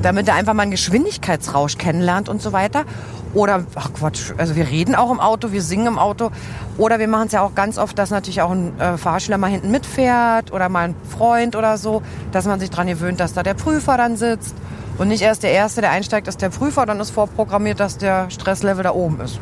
damit 0.03 0.29
er 0.29 0.35
einfach 0.35 0.53
mal 0.53 0.63
einen 0.65 0.71
Geschwindigkeitsrausch 0.71 1.79
kennenlernt 1.79 2.29
und 2.29 2.43
so 2.43 2.53
weiter. 2.53 2.85
Oder, 3.33 3.65
ach 3.75 3.93
Quatsch, 3.95 4.33
also 4.37 4.55
wir 4.55 4.69
reden 4.69 4.95
auch 4.95 5.11
im 5.11 5.19
Auto, 5.19 5.51
wir 5.51 5.63
singen 5.63 5.87
im 5.87 5.99
Auto. 5.99 6.31
Oder 6.77 6.99
wir 6.99 7.09
machen 7.09 7.27
es 7.27 7.33
ja 7.33 7.41
auch 7.41 7.55
ganz 7.55 7.79
oft, 7.79 7.99
dass 7.99 8.11
natürlich 8.11 8.43
auch 8.43 8.51
ein 8.51 8.79
äh, 8.79 8.99
Fahrschüler 8.99 9.39
mal 9.39 9.51
hinten 9.51 9.71
mitfährt 9.71 10.53
oder 10.53 10.69
mal 10.69 10.89
ein 10.89 10.95
Freund 11.09 11.57
oder 11.57 11.79
so, 11.79 12.03
dass 12.33 12.45
man 12.45 12.61
sich 12.61 12.69
dran 12.69 12.87
gewöhnt, 12.87 13.19
dass 13.19 13.33
da 13.33 13.43
der 13.43 13.55
Prüfer 13.55 13.97
dann 13.97 14.17
sitzt. 14.17 14.55
Und 14.99 15.09
nicht 15.09 15.23
erst 15.23 15.43
der 15.43 15.53
Erste, 15.53 15.81
der 15.81 15.91
einsteigt, 15.91 16.29
ist 16.29 16.41
der 16.41 16.49
Prüfer, 16.49 16.87
dann 16.87 17.01
ist 17.01 17.11
vorprogrammiert, 17.11 17.81
dass 17.81 17.99
der 17.99 18.31
Stresslevel 18.31 18.83
da 18.83 18.93
oben 18.93 19.21
ist. 19.21 19.39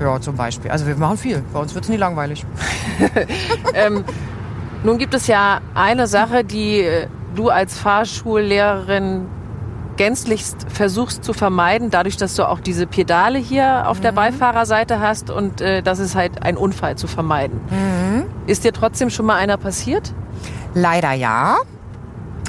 Ja, 0.00 0.20
zum 0.20 0.36
Beispiel. 0.36 0.70
Also 0.70 0.86
wir 0.86 0.96
machen 0.96 1.18
viel. 1.18 1.42
Bei 1.52 1.60
uns 1.60 1.74
wird 1.74 1.84
es 1.84 1.90
nie 1.90 1.96
langweilig. 1.96 2.44
Ähm, 3.74 4.04
nun 4.82 4.98
gibt 4.98 5.14
es 5.14 5.26
ja 5.26 5.60
eine 5.74 6.06
Sache, 6.06 6.42
die 6.44 6.80
äh, 6.80 7.06
du 7.34 7.48
als 7.50 7.78
Fahrschullehrerin 7.78 9.26
gänzlichst 9.96 10.66
versuchst 10.70 11.24
zu 11.24 11.32
vermeiden, 11.34 11.90
dadurch, 11.90 12.16
dass 12.16 12.34
du 12.34 12.48
auch 12.48 12.60
diese 12.60 12.86
Pedale 12.86 13.38
hier 13.38 13.86
auf 13.88 14.00
der 14.00 14.12
Beifahrerseite 14.12 14.98
hast 15.00 15.30
und 15.30 15.60
äh, 15.60 15.82
das 15.82 15.98
ist 15.98 16.14
halt 16.14 16.42
ein 16.42 16.56
Unfall 16.56 16.96
zu 16.96 17.06
vermeiden. 17.06 17.60
Ist 18.46 18.64
dir 18.64 18.72
trotzdem 18.72 19.10
schon 19.10 19.26
mal 19.26 19.36
einer 19.36 19.58
passiert? 19.58 20.14
Leider 20.74 21.12
ja. 21.12 21.56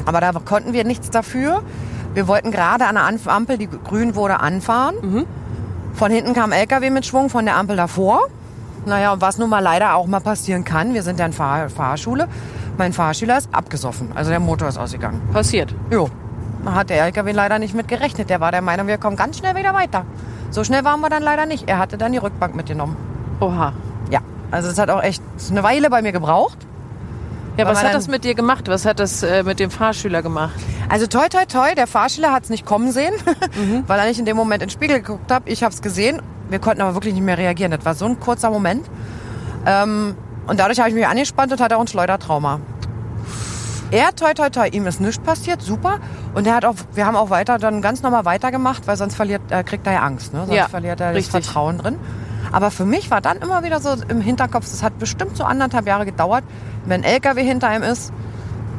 Aber 0.05 0.21
da 0.21 0.31
konnten 0.31 0.71
wir 0.73 0.85
nichts 0.85 1.09
dafür. 1.09 1.61
Wir 2.13 2.27
wollten 2.27 2.51
gerade 2.51 2.85
an 2.87 2.95
der 2.95 3.03
Anf- 3.05 3.27
Ampel, 3.27 3.57
die 3.57 3.67
grün 3.67 4.15
wurde, 4.15 4.39
anfahren. 4.39 5.25
Von 5.93 6.11
hinten 6.11 6.33
kam 6.33 6.51
ein 6.51 6.59
LKW 6.59 6.89
mit 6.89 7.05
Schwung 7.05 7.29
von 7.29 7.45
der 7.45 7.55
Ampel 7.57 7.75
davor. 7.77 8.19
Naja, 8.85 9.15
was 9.19 9.37
nun 9.37 9.49
mal 9.49 9.59
leider 9.59 9.95
auch 9.95 10.07
mal 10.07 10.19
passieren 10.21 10.63
kann, 10.65 10.93
wir 10.93 11.03
sind 11.03 11.19
ja 11.19 11.25
in 11.27 11.33
Fahr 11.33 11.69
Fahrschule, 11.69 12.27
mein 12.77 12.93
Fahrschüler 12.93 13.37
ist 13.37 13.49
abgesoffen. 13.53 14.09
Also 14.15 14.31
der 14.31 14.39
Motor 14.39 14.69
ist 14.69 14.77
ausgegangen. 14.77 15.21
Passiert. 15.31 15.73
Jo. 15.91 16.09
Da 16.65 16.73
hat 16.73 16.89
der 16.89 17.03
LKW 17.05 17.31
leider 17.31 17.59
nicht 17.59 17.75
mit 17.75 17.87
gerechnet. 17.87 18.29
Der 18.29 18.39
war 18.39 18.51
der 18.51 18.61
Meinung, 18.61 18.87
wir 18.87 18.97
kommen 18.97 19.15
ganz 19.15 19.37
schnell 19.37 19.55
wieder 19.55 19.73
weiter. 19.73 20.05
So 20.49 20.63
schnell 20.63 20.83
waren 20.83 20.99
wir 21.01 21.09
dann 21.09 21.21
leider 21.23 21.45
nicht. 21.45 21.69
Er 21.69 21.77
hatte 21.77 21.97
dann 21.97 22.11
die 22.11 22.17
Rückbank 22.17 22.55
mitgenommen. 22.55 22.95
Oha. 23.39 23.73
Ja, 24.09 24.19
also 24.51 24.69
es 24.69 24.77
hat 24.79 24.89
auch 24.89 25.01
echt 25.03 25.21
eine 25.49 25.63
Weile 25.63 25.89
bei 25.89 26.01
mir 26.01 26.11
gebraucht. 26.11 26.57
Ja, 27.57 27.65
was 27.67 27.83
hat 27.83 27.93
das 27.93 28.07
mit 28.07 28.23
dir 28.23 28.33
gemacht? 28.33 28.67
Was 28.67 28.85
hat 28.85 28.99
das 28.99 29.23
äh, 29.23 29.43
mit 29.43 29.59
dem 29.59 29.71
Fahrschüler 29.71 30.21
gemacht? 30.21 30.53
Also 30.89 31.07
toi 31.07 31.27
toi 31.27 31.45
toi, 31.45 31.75
der 31.75 31.87
Fahrschüler 31.87 32.31
hat 32.31 32.43
es 32.45 32.49
nicht 32.49 32.65
kommen 32.65 32.91
sehen, 32.91 33.13
weil 33.87 33.99
er 33.99 34.05
nicht 34.05 34.19
in 34.19 34.25
dem 34.25 34.37
Moment 34.37 34.63
in 34.63 34.67
den 34.67 34.71
Spiegel 34.73 35.01
geguckt 35.01 35.31
hat. 35.31 35.43
Ich 35.45 35.63
habe 35.63 35.73
es 35.73 35.81
gesehen. 35.81 36.21
Wir 36.49 36.59
konnten 36.59 36.81
aber 36.81 36.93
wirklich 36.95 37.13
nicht 37.13 37.23
mehr 37.23 37.37
reagieren. 37.37 37.71
Das 37.71 37.85
war 37.85 37.93
so 37.95 38.05
ein 38.05 38.19
kurzer 38.19 38.49
Moment. 38.49 38.85
Ähm, 39.65 40.15
und 40.47 40.59
dadurch 40.59 40.79
habe 40.79 40.89
ich 40.89 40.95
mich 40.95 41.05
angespannt 41.07 41.51
und 41.51 41.61
hatte 41.61 41.77
auch 41.77 41.81
ein 41.81 41.87
Schleudertrauma. 41.87 42.59
Er, 43.91 44.15
toi 44.15 44.33
toi 44.33 44.49
toi, 44.49 44.67
ihm 44.69 44.87
ist 44.87 45.01
nichts 45.01 45.19
passiert, 45.19 45.61
super. 45.61 45.99
Und 46.33 46.47
er 46.47 46.55
hat 46.55 46.63
auch, 46.65 46.75
wir 46.93 47.05
haben 47.05 47.17
auch 47.17 47.29
weiter 47.29 47.57
dann 47.57 47.81
ganz 47.81 48.01
normal 48.01 48.23
weitergemacht, 48.23 48.87
weil 48.87 48.95
sonst 48.95 49.15
verliert, 49.15 49.41
äh, 49.49 49.63
kriegt 49.63 49.85
er 49.85 49.93
ja 49.93 49.99
Angst, 50.01 50.33
ne? 50.33 50.45
Sonst 50.45 50.55
Ja, 50.55 50.69
verliert 50.69 51.01
er 51.01 51.09
das 51.09 51.17
richtig. 51.17 51.43
Vertrauen 51.45 51.77
drin. 51.77 51.97
Aber 52.51 52.71
für 52.71 52.85
mich 52.85 53.09
war 53.11 53.21
dann 53.21 53.37
immer 53.37 53.63
wieder 53.63 53.79
so 53.79 53.89
im 54.07 54.21
Hinterkopf, 54.21 54.65
das 54.69 54.83
hat 54.83 54.97
bestimmt 54.99 55.37
so 55.37 55.43
anderthalb 55.43 55.87
Jahre 55.87 56.05
gedauert, 56.05 56.43
wenn 56.85 57.01
ein 57.01 57.03
LKW 57.03 57.43
hinter 57.43 57.67
einem 57.69 57.83
ist, 57.83 58.11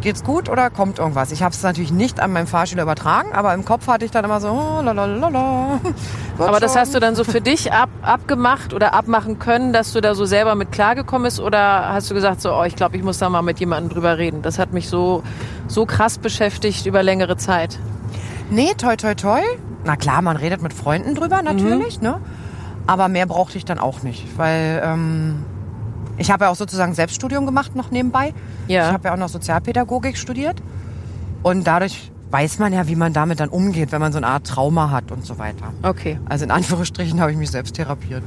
geht's 0.03 0.25
gut 0.25 0.49
oder 0.49 0.69
kommt 0.69 0.99
irgendwas? 0.99 1.31
Ich 1.31 1.43
habe 1.45 1.55
es 1.55 1.63
natürlich 1.63 1.93
nicht 1.93 2.19
an 2.21 2.33
meinem 2.33 2.49
Fahrschüler 2.49 2.83
übertragen, 2.83 3.33
aber 3.33 3.55
im 3.55 3.65
Kopf 3.65 3.87
hatte 3.87 4.05
ich 4.05 4.11
dann 4.11 4.25
immer 4.25 4.41
so, 4.41 4.49
oh, 4.49 4.83
lalalala. 4.83 5.81
Aber 6.39 6.59
das 6.61 6.75
hast 6.75 6.93
du 6.95 6.99
dann 6.99 7.15
so 7.15 7.23
für 7.25 7.41
dich 7.41 7.73
ab, 7.73 7.89
abgemacht 8.01 8.73
oder 8.75 8.95
abmachen 8.95 9.39
können, 9.39 9.73
dass 9.73 9.93
du 9.93 10.01
da 10.01 10.15
so 10.17 10.25
selber 10.25 10.55
mit 10.57 10.73
klargekommen 10.73 11.25
bist? 11.25 11.39
Oder 11.41 11.93
hast 11.93 12.11
du 12.11 12.15
gesagt, 12.15 12.41
so, 12.41 12.53
oh, 12.53 12.65
ich 12.65 12.75
glaube, 12.75 12.97
ich 12.97 13.03
muss 13.05 13.19
da 13.19 13.29
mal 13.29 13.43
mit 13.43 13.61
jemandem 13.61 13.91
drüber 13.91 14.19
reden? 14.19 14.43
Das 14.43 14.59
hat 14.59 14.73
mich 14.73 14.89
so, 14.89 15.23
so 15.69 15.87
krass 15.87 16.19
beschäftigt 16.19 16.85
über 16.87 17.03
längere 17.03 17.37
Zeit. 17.37 17.79
Nee, 18.51 18.73
toi, 18.77 18.97
toi, 18.97 19.15
toi. 19.15 19.41
Na 19.85 19.95
klar, 19.97 20.21
man 20.23 20.37
redet 20.37 20.63
mit 20.63 20.73
Freunden 20.73 21.15
drüber, 21.15 21.43
natürlich, 21.43 21.99
Mhm. 22.01 22.05
ne? 22.09 22.21
Aber 22.87 23.09
mehr 23.09 23.27
brauchte 23.27 23.59
ich 23.59 23.65
dann 23.65 23.79
auch 23.79 24.03
nicht, 24.03 24.27
weil 24.37 24.83
ähm, 24.85 25.45
ich 26.19 26.31
habe 26.31 26.45
ja 26.45 26.51
auch 26.51 26.57
sozusagen 26.57 26.95
Selbststudium 26.95 27.47
gemacht 27.47 27.77
noch 27.77 27.91
nebenbei. 27.91 28.35
Ja. 28.69 28.89
Ich 28.89 28.93
habe 28.93 29.09
ja 29.09 29.15
auch 29.15 29.19
noch 29.19 29.29
Sozialpädagogik 29.29 30.17
studiert 30.17 30.63
und 31.43 31.67
dadurch 31.67 32.11
weiß 32.31 32.59
man 32.59 32.73
ja, 32.73 32.89
wie 32.89 32.97
man 32.97 33.13
damit 33.13 33.41
dann 33.41 33.51
umgeht, 33.51 33.93
wenn 33.93 34.01
man 34.01 34.13
so 34.13 34.19
eine 34.19 34.27
Art 34.27 34.47
Trauma 34.47 34.91
hat 34.91 35.13
und 35.13 35.25
so 35.25 35.39
weiter. 35.39 35.73
Okay. 35.83 36.19
Also 36.29 36.45
in 36.45 36.51
Anführungsstrichen 36.51 37.21
habe 37.21 37.31
ich 37.31 37.37
mich 37.37 37.51
selbst 37.51 37.75
therapiert. 37.75 38.23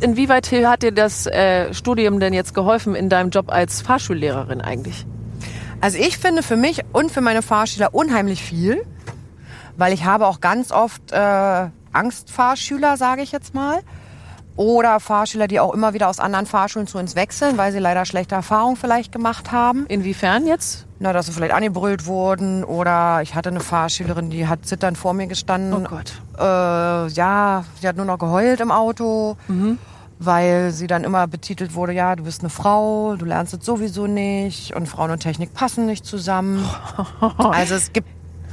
inwieweit 0.00 0.50
hat 0.52 0.82
dir 0.82 0.92
das 0.92 1.26
äh, 1.26 1.72
Studium 1.72 2.20
denn 2.20 2.32
jetzt 2.32 2.54
geholfen 2.54 2.94
in 2.94 3.08
deinem 3.08 3.30
Job 3.30 3.50
als 3.50 3.80
Fahrschullehrerin 3.80 4.60
eigentlich? 4.60 5.06
Also 5.80 5.98
ich 5.98 6.18
finde 6.18 6.42
für 6.42 6.56
mich 6.56 6.82
und 6.92 7.10
für 7.10 7.20
meine 7.20 7.42
Fahrschüler 7.42 7.94
unheimlich 7.94 8.42
viel, 8.42 8.82
weil 9.76 9.92
ich 9.92 10.04
habe 10.04 10.26
auch 10.26 10.40
ganz 10.40 10.72
oft 10.72 11.12
äh, 11.12 11.68
Angstfahrschüler, 11.92 12.96
sage 12.96 13.22
ich 13.22 13.32
jetzt 13.32 13.54
mal. 13.54 13.80
Oder 14.58 14.98
Fahrschüler, 14.98 15.46
die 15.46 15.60
auch 15.60 15.72
immer 15.72 15.94
wieder 15.94 16.08
aus 16.08 16.18
anderen 16.18 16.44
Fahrschulen 16.44 16.88
zu 16.88 16.98
uns 16.98 17.14
wechseln, 17.14 17.56
weil 17.58 17.70
sie 17.70 17.78
leider 17.78 18.04
schlechte 18.04 18.34
Erfahrungen 18.34 18.74
vielleicht 18.74 19.12
gemacht 19.12 19.52
haben. 19.52 19.86
Inwiefern 19.86 20.48
jetzt? 20.48 20.84
Na, 20.98 21.12
dass 21.12 21.26
sie 21.26 21.32
vielleicht 21.32 21.52
angebrüllt 21.52 22.06
wurden 22.06 22.64
oder 22.64 23.22
ich 23.22 23.36
hatte 23.36 23.50
eine 23.50 23.60
Fahrschülerin, 23.60 24.30
die 24.30 24.48
hat 24.48 24.66
zitternd 24.66 24.98
vor 24.98 25.14
mir 25.14 25.28
gestanden. 25.28 25.86
Oh 25.86 25.88
Gott. 25.88 26.20
Äh, 26.36 26.42
ja, 26.42 27.64
sie 27.80 27.86
hat 27.86 27.96
nur 27.96 28.04
noch 28.04 28.18
geheult 28.18 28.58
im 28.58 28.72
Auto, 28.72 29.36
weil 30.18 30.72
sie 30.72 30.88
dann 30.88 31.04
immer 31.04 31.28
betitelt 31.28 31.74
wurde, 31.74 31.92
ja, 31.92 32.16
du 32.16 32.24
bist 32.24 32.40
eine 32.40 32.50
Frau, 32.50 33.14
du 33.14 33.24
lernst 33.24 33.54
es 33.54 33.64
sowieso 33.64 34.08
nicht 34.08 34.74
und 34.74 34.88
Frauen 34.88 35.12
und 35.12 35.20
Technik 35.20 35.54
passen 35.54 35.86
nicht 35.86 36.04
zusammen. 36.04 36.68
also 37.38 37.76
es 37.76 37.92
gibt, 37.92 38.08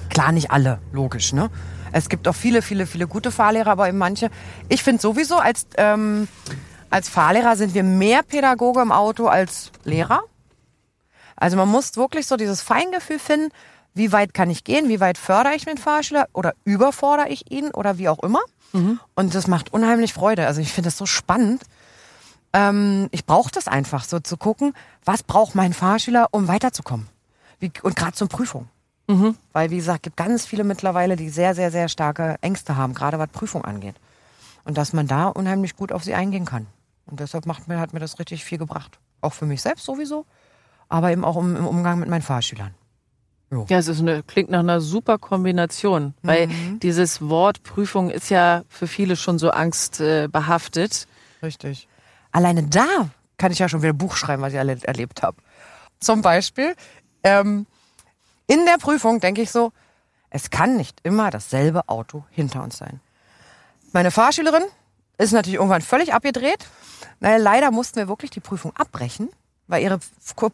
klar 0.10 0.32
nicht 0.32 0.52
alle, 0.52 0.78
logisch, 0.92 1.34
ne? 1.34 1.50
Es 1.96 2.10
gibt 2.10 2.28
auch 2.28 2.36
viele, 2.36 2.62
viele, 2.62 2.88
viele 2.88 3.08
gute 3.08 3.32
Fahrlehrer, 3.32 3.72
aber 3.72 3.88
eben 3.88 3.98
manche. 3.98 4.30
Ich 4.68 4.84
finde 4.84 5.02
sowieso, 5.02 5.38
als, 5.38 5.66
ähm, 5.78 6.28
als 6.90 7.08
Fahrlehrer 7.08 7.56
sind 7.56 7.74
wir 7.74 7.84
mehr 7.84 8.22
Pädagoge 8.22 8.82
im 8.82 8.92
Auto 8.92 9.28
als 9.28 9.72
Lehrer. 9.86 10.22
Also 11.38 11.56
man 11.56 11.70
muss 11.70 11.96
wirklich 11.96 12.28
so 12.28 12.36
dieses 12.36 12.62
Feingefühl 12.62 13.18
finden, 13.18 13.50
wie 13.94 14.12
weit 14.12 14.34
kann 14.34 14.50
ich 14.50 14.66
gehen, 14.66 14.90
wie 14.90 15.00
weit 15.00 15.18
fördere 15.18 15.56
ich 15.56 15.64
den 15.64 15.78
Fahrschüler 15.78 16.28
oder 16.34 16.54
überfordere 16.66 17.30
ich 17.30 17.50
ihn 17.50 17.72
oder 17.72 17.98
wie 17.98 18.10
auch 18.10 18.22
immer. 18.24 18.42
Und 19.16 19.34
das 19.34 19.48
macht 19.48 19.72
unheimlich 19.72 20.14
Freude. 20.14 20.48
Also 20.48 20.60
ich 20.60 20.74
finde 20.74 20.88
das 20.88 20.98
so 20.98 21.06
spannend. 21.06 21.64
Ähm, 22.52 23.08
ich 23.12 23.26
brauche 23.26 23.52
das 23.52 23.70
einfach, 23.70 24.04
so 24.04 24.20
zu 24.20 24.36
gucken, 24.36 24.74
was 25.06 25.24
braucht 25.24 25.56
mein 25.56 25.72
Fahrschüler, 25.72 26.28
um 26.32 26.50
weiterzukommen. 26.50 27.08
Wie, 27.60 27.72
und 27.84 27.96
gerade 27.96 28.18
zur 28.18 28.28
Prüfung. 28.28 28.68
Weil, 29.54 29.70
wie 29.70 29.78
gesagt, 29.78 30.04
gibt 30.04 30.18
ganz 30.18 30.46
viele 30.46 30.64
mittlerweile, 30.64 31.16
die 31.16 31.30
sehr, 31.30 31.54
sehr, 31.56 31.72
sehr 31.72 31.90
starke 31.90 32.38
Ängste 32.42 32.76
haben, 32.76 32.94
gerade 32.94 33.20
was 33.20 33.30
Prüfung 33.30 33.64
angeht. 33.64 33.96
Und 34.64 34.78
dass 34.78 34.94
man 34.94 35.08
da 35.08 35.28
unheimlich 35.28 35.76
gut 35.76 35.92
auf 35.92 36.04
sie 36.04 36.16
eingehen 36.16 36.46
kann. 36.46 36.68
Und 37.06 37.20
deshalb 37.20 37.46
macht 37.46 37.68
mir, 37.68 37.80
hat 37.80 37.94
mir 37.94 38.00
das 38.00 38.18
richtig 38.18 38.44
viel 38.44 38.58
gebracht. 38.58 39.00
Auch 39.22 39.34
für 39.34 39.46
mich 39.46 39.62
selbst 39.62 39.86
sowieso, 39.86 40.26
aber 40.90 41.12
eben 41.12 41.24
auch 41.24 41.38
im, 41.38 41.56
im 41.56 41.68
Umgang 41.68 42.00
mit 42.00 42.10
meinen 42.10 42.24
Fahrschülern. 42.24 42.74
Ja, 43.70 43.78
es 43.78 43.88
ist 43.88 44.00
eine, 44.00 44.24
klingt 44.24 44.50
nach 44.50 44.60
einer 44.60 44.82
super 44.82 45.18
Kombination, 45.18 46.14
weil 46.24 46.50
dieses 46.82 47.22
Wort 47.22 47.64
Prüfung 47.64 48.10
ist 48.10 48.30
ja 48.30 48.64
für 48.68 48.88
viele 48.88 49.16
schon 49.16 49.38
so 49.38 49.52
angstbehaftet. 49.52 51.08
Äh. 51.42 51.46
Richtig. 51.46 51.88
Alleine 52.32 52.64
da 52.64 53.10
kann 53.38 53.52
ich 53.52 53.60
ja 53.60 53.70
schon 53.70 53.82
wieder 53.82 53.94
ein 53.94 53.98
Buch 53.98 54.16
schreiben, 54.16 54.42
was 54.42 54.54
ich 54.54 54.60
alle 54.60 54.78
erlebt 54.82 55.22
habe. 55.22 55.38
Zum 56.00 56.22
Beispiel, 56.22 56.76
ähm, 57.24 57.66
in 58.48 58.66
der 58.66 58.78
Prüfung 58.78 59.20
denke 59.20 59.42
ich 59.42 59.52
so, 59.52 59.72
es 60.30 60.50
kann 60.50 60.76
nicht 60.78 61.00
immer 61.04 61.30
dasselbe 61.30 61.88
Auto 61.88 62.26
hinter 62.30 62.64
uns 62.64 62.78
sein. 62.78 63.00
Meine 63.94 64.12
Fahrschülerin 64.12 64.64
ist 65.18 65.32
natürlich 65.32 65.56
irgendwann 65.56 65.82
völlig 65.82 66.14
abgedreht. 66.14 66.68
Naja, 67.20 67.38
leider 67.38 67.72
mussten 67.72 67.98
wir 67.98 68.08
wirklich 68.08 68.32
die 68.32 68.42
Prüfung 68.42 68.76
abbrechen, 68.76 69.30
weil 69.68 69.82
ihre 69.82 70.00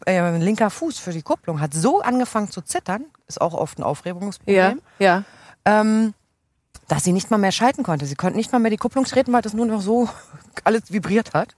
äh, 0.06 0.38
linker 0.38 0.70
Fuß 0.70 0.98
für 0.98 1.12
die 1.12 1.22
Kupplung 1.22 1.60
hat 1.60 1.74
so 1.74 2.00
angefangen 2.00 2.50
zu 2.50 2.62
zittern, 2.62 3.04
ist 3.26 3.40
auch 3.40 3.54
oft 3.54 3.78
ein 3.78 3.82
Ja, 3.82 3.86
Aufregungsproblem, 3.88 4.80
ja. 5.00 5.24
ähm, 5.64 6.14
dass 6.88 7.02
sie 7.04 7.12
nicht 7.12 7.30
mal 7.30 7.38
mehr 7.38 7.52
schalten 7.52 7.82
konnte. 7.82 8.06
Sie 8.06 8.14
konnte 8.14 8.36
nicht 8.36 8.52
mal 8.52 8.58
mehr 8.58 8.70
die 8.70 8.76
Kupplung 8.76 9.04
treten, 9.04 9.32
weil 9.32 9.42
das 9.42 9.54
nur 9.54 9.66
noch 9.66 9.80
so 9.80 10.08
alles 10.64 10.92
vibriert 10.92 11.34
hat. 11.34 11.56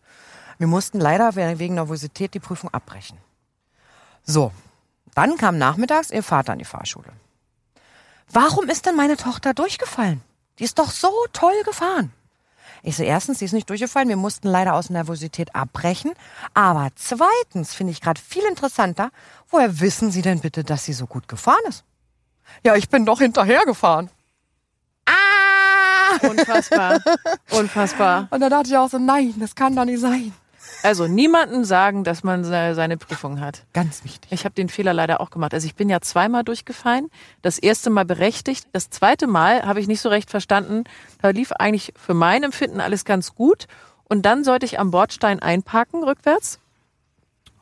Wir 0.58 0.66
mussten 0.68 1.00
leider 1.00 1.34
wegen 1.34 1.74
Nervosität 1.74 2.32
die 2.32 2.40
Prüfung 2.40 2.72
abbrechen. 2.72 3.18
So, 4.24 4.52
dann 5.14 5.36
kam 5.36 5.58
nachmittags 5.58 6.10
ihr 6.10 6.22
Vater 6.22 6.52
an 6.52 6.58
die 6.58 6.64
Fahrschule. 6.64 7.12
Warum 8.30 8.68
ist 8.68 8.86
denn 8.86 8.96
meine 8.96 9.16
Tochter 9.16 9.54
durchgefallen? 9.54 10.22
Die 10.58 10.64
ist 10.64 10.78
doch 10.78 10.90
so 10.90 11.12
toll 11.32 11.62
gefahren. 11.64 12.12
Ich 12.82 12.96
so, 12.96 13.02
erstens, 13.02 13.38
sie 13.38 13.46
ist 13.46 13.52
nicht 13.52 13.70
durchgefallen. 13.70 14.08
Wir 14.10 14.16
mussten 14.16 14.48
leider 14.48 14.74
aus 14.74 14.90
Nervosität 14.90 15.54
abbrechen. 15.54 16.12
Aber 16.52 16.90
zweitens 16.96 17.74
finde 17.74 17.92
ich 17.92 18.00
gerade 18.00 18.20
viel 18.20 18.44
interessanter, 18.44 19.10
woher 19.48 19.80
wissen 19.80 20.10
Sie 20.10 20.20
denn 20.20 20.40
bitte, 20.40 20.64
dass 20.64 20.84
sie 20.84 20.92
so 20.92 21.06
gut 21.06 21.26
gefahren 21.26 21.64
ist? 21.66 21.84
Ja, 22.62 22.76
ich 22.76 22.90
bin 22.90 23.06
doch 23.06 23.20
hinterhergefahren. 23.20 24.10
Ah! 25.06 26.28
Unfassbar. 26.28 27.00
Unfassbar. 27.50 28.28
Und 28.30 28.40
da 28.40 28.50
dachte 28.50 28.68
ich 28.68 28.76
auch 28.76 28.90
so, 28.90 28.98
nein, 28.98 29.34
das 29.38 29.54
kann 29.54 29.74
doch 29.74 29.86
nicht 29.86 30.00
sein. 30.00 30.34
Also 30.84 31.06
niemandem 31.06 31.64
sagen, 31.64 32.04
dass 32.04 32.24
man 32.24 32.44
se- 32.44 32.74
seine 32.74 32.98
Prüfung 32.98 33.40
hat. 33.40 33.64
Ganz 33.72 34.04
wichtig. 34.04 34.30
Ich 34.30 34.44
habe 34.44 34.54
den 34.54 34.68
Fehler 34.68 34.92
leider 34.92 35.20
auch 35.22 35.30
gemacht. 35.30 35.54
Also 35.54 35.66
ich 35.66 35.74
bin 35.74 35.88
ja 35.88 36.02
zweimal 36.02 36.44
durchgefallen. 36.44 37.10
Das 37.40 37.58
erste 37.58 37.88
Mal 37.88 38.04
berechtigt. 38.04 38.66
Das 38.72 38.90
zweite 38.90 39.26
Mal 39.26 39.62
habe 39.64 39.80
ich 39.80 39.86
nicht 39.88 40.02
so 40.02 40.10
recht 40.10 40.28
verstanden. 40.30 40.84
Da 41.22 41.30
lief 41.30 41.52
eigentlich 41.52 41.94
für 41.96 42.12
mein 42.12 42.42
Empfinden 42.42 42.80
alles 42.80 43.06
ganz 43.06 43.34
gut. 43.34 43.66
Und 44.04 44.26
dann 44.26 44.44
sollte 44.44 44.66
ich 44.66 44.78
am 44.78 44.90
Bordstein 44.90 45.40
einparken, 45.40 46.04
rückwärts. 46.04 46.58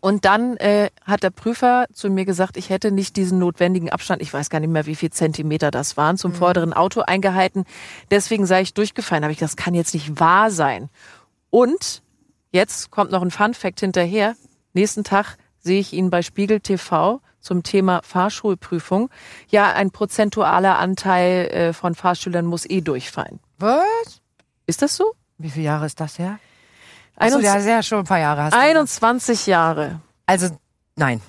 Und 0.00 0.25
dann 0.25 0.57
äh, 0.57 0.91
hat 1.05 1.23
der 1.23 1.31
Prüfer 1.31 1.87
zu 1.93 2.11
mir 2.11 2.25
gesagt, 2.25 2.57
ich 2.57 2.71
hätte 2.71 2.91
nicht 2.91 3.17
diesen 3.17 3.38
notwendigen 3.38 3.88
Abstand, 3.88 4.21
ich 4.21 4.35
weiß 4.35 4.50
gar 4.50 4.59
nicht 4.59 4.71
mehr, 4.71 4.87
wie 4.87 4.97
viel 4.97 5.11
Zentimeter 5.11 5.71
das 5.71 5.97
waren, 5.97 6.19
zum 6.19 6.35
vorderen 6.35 6.73
Auto 6.73 7.02
eingehalten. 7.02 7.67
Deswegen 8.11 8.47
sei 8.47 8.62
ich 8.62 8.75
durchgefallen. 8.75 9.23
Habe 9.23 9.33
ich 9.33 9.38
das 9.38 9.55
kann 9.55 9.75
jetzt 9.75 9.95
nicht 9.95 10.19
wahr 10.19 10.50
sein. 10.50 10.91
Und 11.50 12.02
jetzt 12.52 12.90
kommt 12.90 13.11
noch 13.11 13.23
ein 13.23 13.30
Fun 13.30 13.54
Fact 13.54 13.80
hinterher. 13.80 14.37
Nächsten 14.73 15.04
Tag 15.04 15.37
sehe 15.59 15.80
ich 15.80 15.92
ihn 15.92 16.11
bei 16.11 16.23
Spiegel 16.23 16.61
TV 16.61 17.21
zum 17.40 17.62
Thema 17.62 18.00
Fahrschulprüfung. 18.04 19.11
Ja, 19.49 19.73
ein 19.73 19.90
prozentualer 19.90 20.78
Anteil 20.78 21.49
äh, 21.49 21.73
von 21.73 21.94
Fahrschülern 21.94 22.47
muss 22.47 22.68
eh 22.68 22.80
durchfallen. 22.80 23.40
Was? 23.59 24.21
Ist 24.66 24.82
das 24.82 24.97
so? 24.97 25.12
Wie 25.38 25.50
viele 25.50 25.66
Jahre 25.66 25.87
ist 25.87 25.99
das 26.00 26.18
her? 26.18 26.38
Achso, 27.16 27.37
21 27.38 27.44
ja, 27.44 27.61
sehr 27.61 27.82
schon 27.82 27.99
ein 27.99 28.04
paar 28.04 28.18
Jahre. 28.18 28.44
Hast 28.44 28.54
du 28.54 28.59
gesagt. 28.59 28.71
21 28.71 29.47
Jahre. 29.47 30.00
Also, 30.26 30.56
nein. 30.97 31.21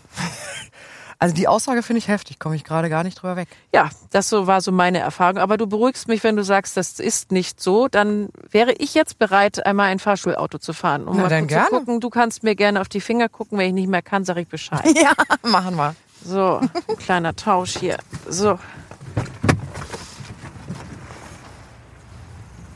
Also 1.23 1.35
die 1.35 1.47
Aussage 1.47 1.83
finde 1.83 1.99
ich 1.99 2.09
heftig, 2.09 2.37
komme 2.37 2.57
ich 2.57 2.65
gerade 2.65 2.89
gar 2.89 3.05
nicht 3.05 3.15
drüber 3.15 3.37
weg. 3.37 3.47
Ja, 3.73 3.89
das 4.11 4.27
so 4.27 4.45
war 4.45 4.59
so 4.59 4.73
meine 4.73 4.99
Erfahrung. 4.99 5.37
Aber 5.37 5.55
du 5.55 5.67
beruhigst 5.67 6.09
mich, 6.09 6.21
wenn 6.25 6.35
du 6.35 6.43
sagst, 6.43 6.75
das 6.75 6.99
ist 6.99 7.31
nicht 7.31 7.61
so. 7.61 7.87
Dann 7.87 8.27
wäre 8.51 8.73
ich 8.73 8.93
jetzt 8.93 9.19
bereit, 9.19 9.65
einmal 9.65 9.87
ein 9.87 9.99
Fahrschulauto 9.99 10.57
zu 10.57 10.73
fahren. 10.73 11.07
Um 11.07 11.15
Na, 11.15 11.23
mal 11.23 11.29
dann 11.29 11.47
gerne. 11.47 11.69
zu 11.69 11.75
gucken. 11.77 12.01
Du 12.01 12.09
kannst 12.09 12.43
mir 12.43 12.55
gerne 12.55 12.81
auf 12.81 12.89
die 12.89 12.99
Finger 12.99 13.29
gucken. 13.29 13.57
Wenn 13.57 13.67
ich 13.67 13.73
nicht 13.73 13.87
mehr 13.87 14.01
kann, 14.01 14.25
sage 14.25 14.41
ich 14.41 14.49
Bescheid. 14.49 14.83
Ja, 15.01 15.13
machen 15.49 15.77
wir. 15.77 15.95
So, 16.25 16.59
ein 16.89 16.97
kleiner 16.97 17.33
Tausch 17.33 17.77
hier. 17.77 17.99
So. 18.27 18.59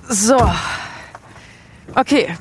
So. 0.07 0.37
Okay, 1.95 2.33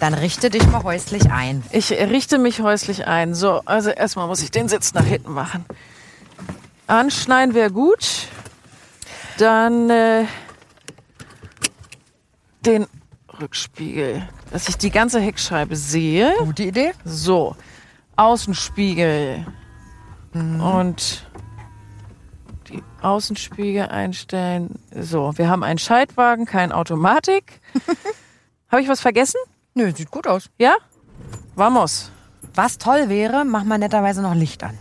Dann 0.00 0.14
richte 0.14 0.48
dich 0.50 0.66
mal 0.68 0.84
häuslich 0.84 1.30
ein. 1.30 1.62
ich 1.72 1.90
richte 1.90 2.38
mich 2.38 2.60
häuslich 2.60 3.06
ein. 3.06 3.34
So, 3.34 3.62
also 3.64 3.90
erstmal 3.90 4.28
muss 4.28 4.42
ich 4.42 4.50
den 4.50 4.68
Sitz 4.68 4.94
nach 4.94 5.04
hinten 5.04 5.32
machen. 5.32 5.64
Anschneiden 6.86 7.54
wäre 7.54 7.70
gut. 7.70 8.28
Dann 9.38 9.90
äh, 9.90 10.24
den 12.64 12.86
Rückspiegel, 13.40 14.28
dass 14.50 14.68
ich 14.68 14.76
die 14.76 14.90
ganze 14.90 15.20
Heckscheibe 15.20 15.76
sehe. 15.76 16.32
Gute 16.38 16.64
Idee. 16.64 16.92
So, 17.04 17.56
Außenspiegel. 18.16 19.46
Und 20.34 21.26
die 22.68 22.82
Außenspiegel 23.00 23.88
einstellen. 23.88 24.78
So, 24.94 25.36
wir 25.36 25.48
haben 25.48 25.62
einen 25.62 25.78
Schaltwagen, 25.78 26.44
kein 26.44 26.70
Automatik. 26.72 27.60
Habe 28.70 28.82
ich 28.82 28.88
was 28.88 29.00
vergessen? 29.00 29.38
Nö, 29.78 29.92
sieht 29.94 30.10
gut 30.10 30.26
aus. 30.26 30.50
Ja? 30.58 30.74
Vamos. 31.54 32.10
Was 32.56 32.78
toll 32.78 33.08
wäre, 33.08 33.44
mach 33.44 33.62
mal 33.62 33.78
netterweise 33.78 34.22
noch 34.22 34.34
Licht 34.34 34.64
an. 34.64 34.76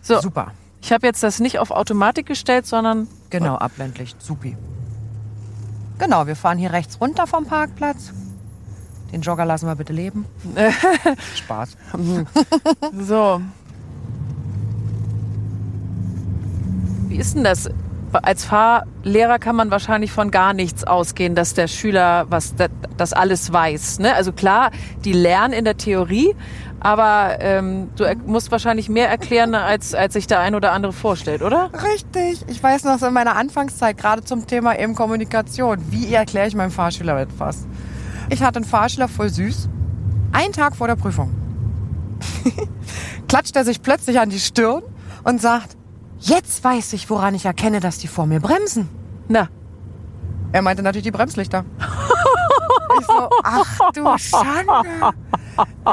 So, 0.00 0.20
Super. 0.20 0.52
ich 0.80 0.92
habe 0.92 1.04
jetzt 1.04 1.24
das 1.24 1.40
nicht 1.40 1.58
auf 1.58 1.72
Automatik 1.72 2.26
gestellt, 2.26 2.64
sondern 2.64 3.08
Genau, 3.28 3.56
Abblendlicht. 3.56 4.22
Supi. 4.22 4.56
Genau, 5.98 6.28
wir 6.28 6.36
fahren 6.36 6.58
hier 6.58 6.72
rechts 6.72 7.00
runter 7.00 7.26
vom 7.26 7.44
Parkplatz. 7.44 8.12
Den 9.10 9.22
Jogger 9.22 9.44
lassen 9.44 9.66
wir 9.66 9.74
bitte 9.74 9.92
leben. 9.92 10.26
Spaß. 11.34 11.76
so. 13.00 13.40
Wie 17.08 17.16
ist 17.16 17.34
denn 17.34 17.42
das? 17.42 17.68
Als 18.22 18.44
Fahrlehrer 18.44 19.38
kann 19.38 19.56
man 19.56 19.70
wahrscheinlich 19.70 20.12
von 20.12 20.30
gar 20.30 20.52
nichts 20.52 20.84
ausgehen, 20.84 21.34
dass 21.34 21.54
der 21.54 21.68
Schüler 21.68 22.26
was 22.28 22.54
das, 22.96 23.12
alles 23.12 23.52
weiß. 23.52 24.00
Ne? 24.00 24.14
Also 24.14 24.32
klar, 24.32 24.70
die 25.04 25.12
lernen 25.12 25.52
in 25.52 25.64
der 25.64 25.76
Theorie, 25.76 26.34
aber 26.80 27.38
ähm, 27.40 27.90
du 27.96 28.04
musst 28.26 28.50
wahrscheinlich 28.50 28.88
mehr 28.88 29.08
erklären, 29.08 29.54
als, 29.54 29.94
als 29.94 30.14
sich 30.14 30.26
der 30.26 30.40
ein 30.40 30.54
oder 30.54 30.72
andere 30.72 30.92
vorstellt, 30.92 31.42
oder? 31.42 31.70
Richtig. 31.82 32.44
Ich 32.48 32.62
weiß 32.62 32.84
noch 32.84 33.02
in 33.02 33.12
meiner 33.12 33.36
Anfangszeit, 33.36 33.96
gerade 33.96 34.22
zum 34.24 34.46
Thema 34.46 34.78
eben 34.78 34.94
Kommunikation. 34.94 35.78
Wie 35.90 36.12
erkläre 36.12 36.48
ich 36.48 36.54
meinem 36.54 36.70
Fahrschüler 36.70 37.20
etwas? 37.20 37.66
Ich 38.28 38.42
hatte 38.42 38.56
einen 38.56 38.64
Fahrschüler 38.64 39.08
voll 39.08 39.30
süß. 39.30 39.68
Einen 40.32 40.52
Tag 40.52 40.76
vor 40.76 40.86
der 40.86 40.96
Prüfung. 40.96 41.30
Klatscht 43.28 43.56
er 43.56 43.64
sich 43.64 43.82
plötzlich 43.82 44.20
an 44.20 44.30
die 44.30 44.40
Stirn 44.40 44.82
und 45.24 45.40
sagt, 45.40 45.75
jetzt 46.20 46.62
weiß 46.64 46.92
ich, 46.94 47.08
woran 47.10 47.34
ich 47.34 47.44
erkenne, 47.44 47.80
dass 47.80 47.98
die 47.98 48.08
vor 48.08 48.26
mir 48.26 48.40
bremsen. 48.40 48.88
Na, 49.28 49.48
Er 50.52 50.62
meinte 50.62 50.82
natürlich 50.82 51.04
die 51.04 51.10
Bremslichter. 51.10 51.64
ich 53.00 53.06
so, 53.06 53.28
ach 53.42 53.90
du 53.92 54.16
Schande. 54.18 55.14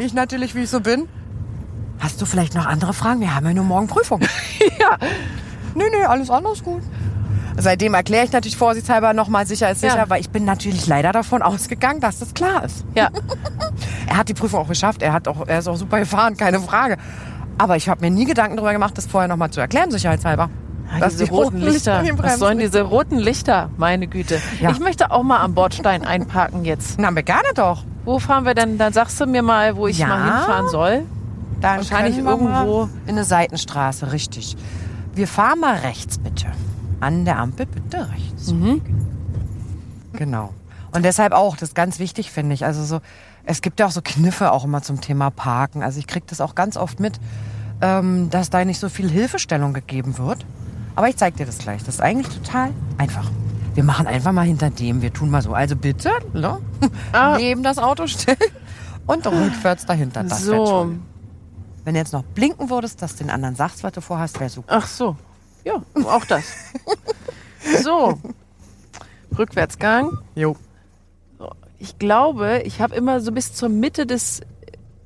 Ich 0.02 0.14
natürlich, 0.14 0.56
wie 0.56 0.64
ich 0.64 0.70
so 0.70 0.80
bin. 0.82 1.08
Hast 2.00 2.22
du 2.22 2.26
vielleicht 2.26 2.54
noch 2.56 2.66
andere 2.66 2.94
Fragen? 2.94 3.22
Wir 3.22 3.34
haben 3.36 3.46
ja 3.48 3.54
nur 3.54 3.64
morgen 3.64 3.88
Prüfung. 3.88 4.20
ja. 4.80 4.98
Nee, 5.76 5.86
nee, 5.92 6.04
alles 6.06 6.30
andere 6.30 6.54
ist 6.54 6.64
gut. 6.64 6.82
Seitdem 7.56 7.94
erkläre 7.94 8.26
ich 8.26 8.32
natürlich 8.32 8.58
vorsichtshalber 8.58 9.14
nochmal 9.14 9.46
sicher 9.46 9.70
ist 9.72 9.82
sicher, 9.82 9.96
Ja. 9.98 10.10
weil 10.10 10.20
ich 10.22 10.30
bin 10.32 10.44
natürlich 10.44 10.88
leider 10.88 11.12
davon 11.12 11.42
ausgegangen, 11.44 12.00
dass 12.00 12.20
das 12.20 12.34
klar 12.34 12.64
ist. 12.64 12.84
Ja, 12.96 13.10
Er 14.08 14.18
hat 14.18 14.28
die 14.30 14.34
Prüfung 14.34 14.60
auch 14.62 14.68
geschafft, 14.68 15.02
er, 15.02 15.14
hat 15.14 15.28
auch, 15.28 15.48
er 15.48 15.60
ist 15.60 15.68
auch 15.68 15.76
super 15.78 16.00
gefahren, 16.00 16.36
keine 16.36 16.60
Frage. 16.60 16.98
Aber 17.58 17.76
ich 17.78 17.88
habe 17.90 18.02
mir 18.02 18.12
nie 18.12 18.26
Gedanken 18.26 18.56
darüber 18.58 18.74
gemacht, 18.74 18.98
das 18.98 19.06
vorher 19.06 19.28
nochmal 19.28 19.52
zu 19.52 19.60
erklären, 19.62 19.92
sicherheitshalber. 19.92 20.50
Ja, 20.94 21.00
Dass 21.00 21.14
diese 21.14 21.26
die 21.26 21.32
roten 21.32 21.58
Lichter. 21.62 22.04
Was 22.18 22.40
sollen 22.40 22.60
diese 22.60 22.82
roten 22.82 23.18
Lichter? 23.18 23.70
Meine 23.78 24.08
Güte. 24.08 24.40
Ja. 24.60 24.72
Ich 24.72 24.80
möchte 24.80 25.12
auch 25.12 25.24
mal 25.24 25.40
am 25.42 25.54
Bordstein 25.54 26.04
einparken 26.06 26.66
jetzt. 26.66 27.00
Na, 27.00 27.10
wir 27.16 27.24
gerne 27.24 27.48
doch. 27.56 27.84
Wo 28.06 28.20
fahren 28.20 28.46
wir 28.46 28.54
denn? 28.54 28.78
Dann 28.78 28.92
sagst 28.94 29.20
du 29.22 29.26
mir 29.26 29.42
mal, 29.42 29.76
wo 29.78 29.88
ich 29.88 29.98
Ja. 30.00 30.08
mal 30.08 30.24
hinfahren 30.24 30.70
soll. 30.70 31.04
Dann 31.62 31.78
Wahrscheinlich 31.78 32.18
irgendwo- 32.18 32.90
in 33.06 33.12
eine 33.14 33.24
Seitenstraße, 33.24 34.12
richtig. 34.12 34.58
Wir 35.16 35.28
fahren 35.28 35.60
mal 35.62 35.76
rechts, 35.78 36.18
bitte. 36.18 36.48
An 37.00 37.24
der 37.26 37.40
Ampel 37.40 37.66
bitte 37.66 38.10
rechts. 38.12 38.52
Mhm. 38.52 38.82
Genau. 40.14 40.54
Und 40.94 41.04
deshalb 41.04 41.34
auch, 41.34 41.56
das 41.56 41.70
ist 41.70 41.76
ganz 41.76 42.00
wichtig, 42.00 42.32
finde 42.32 42.54
ich. 42.54 42.66
Also 42.66 42.84
so, 42.84 43.02
es 43.46 43.62
gibt 43.62 43.80
ja 43.80 43.88
auch 43.88 43.92
so 43.92 44.02
Kniffe 44.02 44.52
auch 44.52 44.64
immer 44.64 44.82
zum 44.82 45.02
Thema 45.02 45.32
Parken. 45.32 45.84
Also 45.84 46.00
ich 46.00 46.08
kriege 46.08 46.26
das 46.28 46.40
auch 46.40 46.56
ganz 46.56 46.78
oft 46.78 47.00
mit, 47.00 47.20
ähm, 47.82 48.30
dass 48.30 48.50
da 48.50 48.64
nicht 48.64 48.80
so 48.80 48.90
viel 48.90 49.10
Hilfestellung 49.10 49.74
gegeben 49.74 50.18
wird. 50.18 50.46
Aber 50.96 51.10
ich 51.10 51.18
zeige 51.18 51.38
dir 51.38 51.46
das 51.46 51.58
gleich. 51.58 51.84
Das 51.84 51.96
ist 51.96 52.02
eigentlich 52.02 52.30
total 52.30 52.72
einfach. 52.98 53.30
Wir 53.74 53.84
machen 53.84 54.06
einfach 54.06 54.32
mal 54.32 54.46
hinter 54.46 54.70
dem. 54.70 55.02
Wir 55.02 55.12
tun 55.12 55.32
mal 55.32 55.42
so. 55.42 55.54
Also 55.54 55.76
bitte, 55.76 56.12
ne? 56.34 56.60
Ah. 57.12 57.36
neben 57.40 57.64
das 57.64 57.80
Auto 57.80 58.06
stellen 58.06 58.38
und 59.08 59.26
rückwärts 59.26 59.88
dahinter. 59.88 60.24
Das 60.24 60.44
so. 60.44 60.66
schon. 60.66 61.04
Wenn 61.84 61.96
du 61.96 62.00
jetzt 62.00 62.14
noch 62.14 62.24
blinken 62.24 62.70
würdest, 62.70 63.02
dass 63.02 63.16
du 63.16 63.24
den 63.24 63.32
anderen 63.32 63.56
sagst, 63.56 63.84
was 63.84 63.92
du 63.92 64.02
vorhast, 64.02 64.40
wäre 64.40 64.50
super. 64.50 64.76
Ach 64.78 64.88
so. 64.88 65.18
Ja, 65.66 65.82
auch 66.06 66.24
das. 66.26 66.44
so. 67.84 68.20
Rückwärtsgang. 69.38 70.12
Jo. 70.36 70.56
Ich 71.84 72.00
glaube, 72.00 72.62
ich 72.64 72.80
habe 72.80 72.96
immer 72.96 73.20
so 73.20 73.34
bis 73.34 73.54
zur 73.54 73.68
Mitte 73.68 74.06
des 74.06 74.40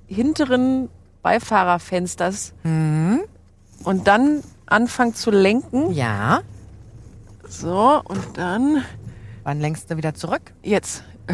hinteren 0.06 0.90
Beifahrerfensters 1.24 2.54
und 2.64 3.24
dann 4.04 4.44
anfangen 4.68 5.16
zu 5.16 5.32
lenken. 5.32 5.92
Ja. 5.92 6.42
So, 7.50 8.00
und 8.04 8.38
dann 8.38 8.84
Wann 9.44 9.60
lenkst 9.60 9.90
du 9.90 9.98
wieder 9.98 10.14
zurück? 10.14 10.54
jetzt. 10.62 11.04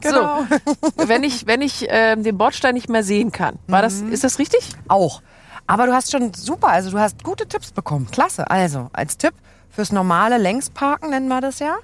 Genau. 0.00 0.42
So, 0.42 1.08
wenn 1.08 1.22
ich, 1.22 1.46
wenn 1.46 1.62
ich 1.62 1.86
ähm, 1.88 2.22
den 2.24 2.36
Bordstein 2.36 2.74
nicht 2.74 2.88
mehr 2.90 3.02
sehen 3.04 3.32
kann, 3.32 3.58
war 3.68 3.80
das, 3.80 4.00
ist 4.00 4.24
das 4.24 4.38
richtig? 4.38 4.68
Auch. 4.88 5.22
Aber 5.66 5.86
du 5.86 5.94
hast 5.94 6.10
schon 6.12 6.34
super, 6.34 6.68
also 6.68 6.90
du 6.90 6.98
hast 6.98 7.24
gute 7.24 7.46
Tipps 7.46 7.70
bekommen. 7.72 8.08
Klasse. 8.10 8.50
Also, 8.50 8.90
als 8.92 9.16
Tipp 9.16 9.32
fürs 9.70 9.92
normale 9.92 10.36
Längsparken 10.36 11.10
nennen 11.10 11.28
wir 11.28 11.40
das 11.40 11.58
ja. 11.58 11.76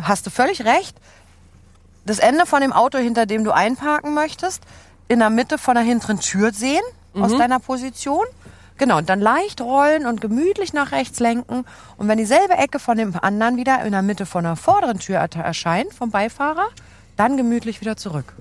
Hast 0.00 0.26
du 0.26 0.30
völlig 0.30 0.64
recht. 0.64 0.96
Das 2.06 2.18
Ende 2.18 2.46
von 2.46 2.60
dem 2.60 2.72
Auto, 2.72 2.98
hinter 2.98 3.26
dem 3.26 3.44
du 3.44 3.50
einparken 3.52 4.12
möchtest, 4.14 4.62
in 5.08 5.20
der 5.20 5.30
Mitte 5.30 5.58
von 5.58 5.74
der 5.74 5.84
hinteren 5.84 6.20
Tür 6.20 6.52
sehen, 6.52 6.82
aus 7.14 7.36
deiner 7.36 7.60
Position. 7.60 8.24
Genau, 8.76 8.98
und 8.98 9.08
dann 9.08 9.20
leicht 9.20 9.60
rollen 9.60 10.04
und 10.04 10.20
gemütlich 10.20 10.72
nach 10.72 10.90
rechts 10.90 11.20
lenken. 11.20 11.64
Und 11.96 12.08
wenn 12.08 12.18
dieselbe 12.18 12.54
Ecke 12.54 12.80
von 12.80 12.96
dem 12.96 13.14
anderen 13.20 13.56
wieder 13.56 13.84
in 13.84 13.92
der 13.92 14.02
Mitte 14.02 14.26
von 14.26 14.42
der 14.42 14.56
vorderen 14.56 14.98
Tür 14.98 15.18
er- 15.18 15.44
erscheint, 15.44 15.94
vom 15.94 16.10
Beifahrer, 16.10 16.66
dann 17.16 17.36
gemütlich 17.36 17.80
wieder 17.80 17.96
zurück. 17.96 18.32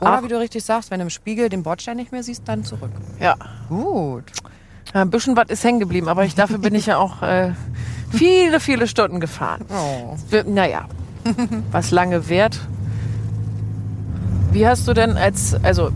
Oder 0.00 0.18
Ach. 0.18 0.22
wie 0.22 0.28
du 0.28 0.38
richtig 0.38 0.62
sagst, 0.62 0.90
wenn 0.90 0.98
du 1.00 1.04
im 1.04 1.10
Spiegel 1.10 1.48
den 1.48 1.62
Bordstein 1.62 1.96
nicht 1.96 2.12
mehr 2.12 2.22
siehst, 2.22 2.42
dann 2.46 2.64
zurück. 2.64 2.90
Ja. 3.18 3.36
Gut. 3.70 4.24
Ja, 4.94 5.02
Ein 5.02 5.10
bisschen 5.10 5.36
was 5.36 5.48
ist 5.48 5.64
hängen 5.64 5.80
geblieben, 5.80 6.08
aber 6.08 6.24
ich, 6.24 6.34
dafür 6.34 6.58
bin 6.58 6.74
ich 6.74 6.86
ja 6.86 6.98
auch 6.98 7.22
äh, 7.22 7.52
viele, 8.10 8.60
viele 8.60 8.86
Stunden 8.86 9.20
gefahren. 9.20 9.64
Oh. 9.68 10.16
Naja, 10.46 10.86
was 11.70 11.90
lange 11.90 12.28
währt. 12.28 12.60
Wie 14.52 14.66
hast 14.66 14.88
du 14.88 14.94
denn 14.94 15.16
als, 15.16 15.54
also 15.62 15.90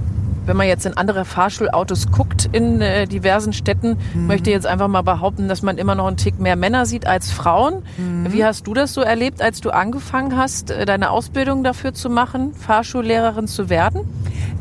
wenn 0.47 0.57
man 0.57 0.69
jetzt 0.69 0.85
in 0.87 0.97
andere 0.97 1.25
Fahrschulautos 1.25 2.11
guckt 2.13 2.49
in 2.53 2.81
äh, 2.81 3.07
diversen 3.07 3.53
Städten, 3.53 3.97
möchte 4.15 4.51
jetzt 4.51 4.67
einfach 4.67 4.89
mal 4.89 5.03
behaupten, 5.03 5.49
dass 5.49 5.63
man 5.63 5.79
immer 5.79 5.95
noch 5.95 6.07
einen 6.07 6.17
Tick 6.17 6.39
mehr 6.39 6.55
Männer 6.55 6.87
sieht 6.87 7.07
als 7.07 7.33
Frauen. 7.33 7.83
Wie 8.29 8.45
hast 8.45 8.67
du 8.67 8.75
das 8.75 8.93
so 8.93 9.01
erlebt, 9.01 9.41
als 9.41 9.61
du 9.61 9.71
angefangen 9.71 10.37
hast, 10.37 10.71
äh, 10.71 10.85
deine 10.85 11.11
Ausbildung 11.11 11.65
dafür 11.65 11.95
zu 11.95 12.11
machen, 12.11 12.55
Fahrschullehrerin 12.55 13.49
zu 13.49 13.71
werden? 13.71 14.03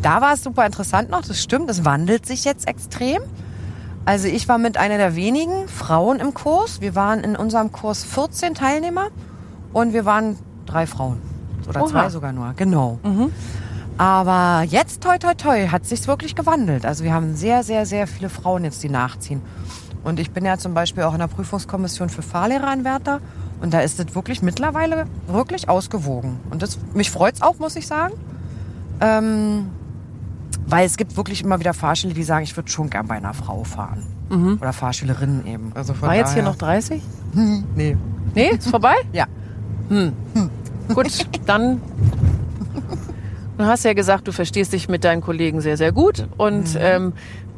Da 0.01 0.21
war 0.21 0.33
es 0.33 0.43
super 0.43 0.65
interessant 0.65 1.09
noch, 1.09 1.21
das 1.21 1.41
stimmt, 1.41 1.69
es 1.69 1.85
wandelt 1.85 2.25
sich 2.25 2.45
jetzt 2.45 2.67
extrem. 2.67 3.21
Also 4.05 4.27
ich 4.27 4.49
war 4.49 4.57
mit 4.57 4.77
einer 4.77 4.97
der 4.97 5.15
wenigen 5.15 5.67
Frauen 5.67 6.19
im 6.19 6.33
Kurs. 6.33 6.81
Wir 6.81 6.95
waren 6.95 7.21
in 7.21 7.35
unserem 7.35 7.71
Kurs 7.71 8.03
14 8.03 8.53
Teilnehmer 8.53 9.07
und 9.71 9.93
wir 9.93 10.05
waren 10.05 10.37
drei 10.65 10.85
Frauen. 10.87 11.21
Oder 11.67 11.81
Oha. 11.81 11.89
zwei 11.89 12.09
sogar 12.09 12.33
nur, 12.33 12.53
genau. 12.55 12.99
Aber 13.97 14.63
jetzt, 14.63 15.01
toi, 15.01 15.17
toi, 15.17 15.33
toi, 15.35 15.67
hat 15.67 15.85
sich's 15.85 16.07
wirklich 16.07 16.35
gewandelt. 16.35 16.85
Also 16.85 17.03
wir 17.03 17.13
haben 17.13 17.35
sehr, 17.35 17.63
sehr, 17.63 17.85
sehr 17.85 18.07
viele 18.07 18.29
Frauen 18.29 18.63
jetzt, 18.65 18.83
die 18.83 18.89
nachziehen. 18.89 19.41
Und 20.03 20.19
ich 20.19 20.31
bin 20.31 20.43
ja 20.43 20.57
zum 20.57 20.73
Beispiel 20.73 21.03
auch 21.03 21.13
in 21.13 21.19
der 21.19 21.27
Prüfungskommission 21.27 22.09
für 22.09 22.21
Fahrlehreranwärter. 22.21 23.21
Und 23.61 23.73
da 23.73 23.79
ist 23.79 23.99
es 23.99 24.13
wirklich 24.15 24.41
mittlerweile 24.41 25.05
wirklich 25.27 25.69
ausgewogen. 25.69 26.39
Und 26.49 26.61
das, 26.61 26.77
mich 26.93 27.09
freut's 27.09 27.41
auch, 27.41 27.59
muss 27.59 27.77
ich 27.77 27.87
sagen. 27.87 28.13
Ähm, 28.99 29.69
weil 30.67 30.85
es 30.85 30.97
gibt 30.97 31.17
wirklich 31.17 31.43
immer 31.43 31.59
wieder 31.59 31.73
Fahrschüler, 31.73 32.13
die 32.13 32.23
sagen, 32.23 32.43
ich 32.43 32.55
würde 32.55 32.69
schon 32.69 32.89
gern 32.89 33.07
bei 33.07 33.15
einer 33.15 33.33
Frau 33.33 33.63
fahren. 33.63 34.03
Oder 34.59 34.73
Fahrschülerinnen 34.73 35.45
eben. 35.45 35.71
Also 35.75 35.93
von 35.93 36.07
War 36.09 36.15
jetzt 36.15 36.33
hier 36.33 36.43
noch 36.43 36.55
30? 36.55 37.01
Nee. 37.75 37.95
Nee, 38.33 38.49
ist 38.49 38.69
vorbei? 38.69 38.95
Ja. 39.13 39.25
Gut, 40.93 41.27
dann. 41.45 41.81
Du 43.55 43.65
hast 43.65 43.85
ja 43.85 43.93
gesagt, 43.93 44.27
du 44.27 44.31
verstehst 44.31 44.73
dich 44.73 44.89
mit 44.89 45.03
deinen 45.03 45.21
Kollegen 45.21 45.61
sehr, 45.61 45.77
sehr 45.77 45.91
gut. 45.91 46.27
Und 46.37 46.75
ähm, 46.79 47.13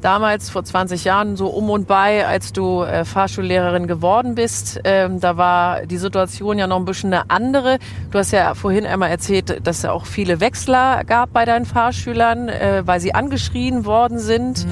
damals, 0.05 0.51
vor 0.51 0.63
20 0.63 1.03
Jahren, 1.03 1.35
so 1.35 1.47
um 1.47 1.69
und 1.71 1.87
bei, 1.87 2.27
als 2.27 2.53
du 2.53 2.83
äh, 2.83 3.05
Fahrschullehrerin 3.05 3.87
geworden 3.87 4.35
bist, 4.35 4.79
ähm, 4.83 5.19
da 5.19 5.35
war 5.35 5.87
die 5.87 5.97
Situation 5.97 6.59
ja 6.59 6.67
noch 6.67 6.77
ein 6.77 6.85
bisschen 6.85 7.11
eine 7.11 7.29
andere. 7.31 7.79
Du 8.11 8.19
hast 8.19 8.31
ja 8.31 8.53
vorhin 8.53 8.85
einmal 8.85 9.09
erzählt, 9.09 9.65
dass 9.65 9.79
es 9.79 9.85
auch 9.85 10.05
viele 10.05 10.39
Wechsler 10.39 11.03
gab 11.05 11.33
bei 11.33 11.43
deinen 11.45 11.65
Fahrschülern, 11.65 12.49
äh, 12.49 12.83
weil 12.85 12.99
sie 12.99 13.15
angeschrien 13.15 13.85
worden 13.85 14.19
sind. 14.19 14.67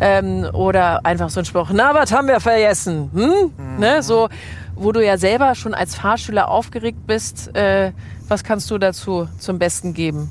Ähm, 0.00 0.46
oder 0.52 1.04
einfach 1.04 1.30
so 1.30 1.40
ein 1.40 1.46
Spruch, 1.46 1.70
na, 1.72 1.94
was 1.94 2.12
haben 2.12 2.28
wir 2.28 2.38
vergessen? 2.38 3.10
Hm? 3.12 3.80
Ne, 3.80 4.02
so, 4.02 4.28
wo 4.76 4.92
du 4.92 5.04
ja 5.04 5.16
selber 5.16 5.54
schon 5.54 5.74
als 5.74 5.94
Fahrschüler 5.94 6.48
aufgeregt 6.48 7.06
bist. 7.06 7.56
Äh, 7.56 7.92
was 8.28 8.44
kannst 8.44 8.70
du 8.70 8.78
dazu 8.78 9.28
zum 9.38 9.58
Besten 9.58 9.94
geben? 9.94 10.30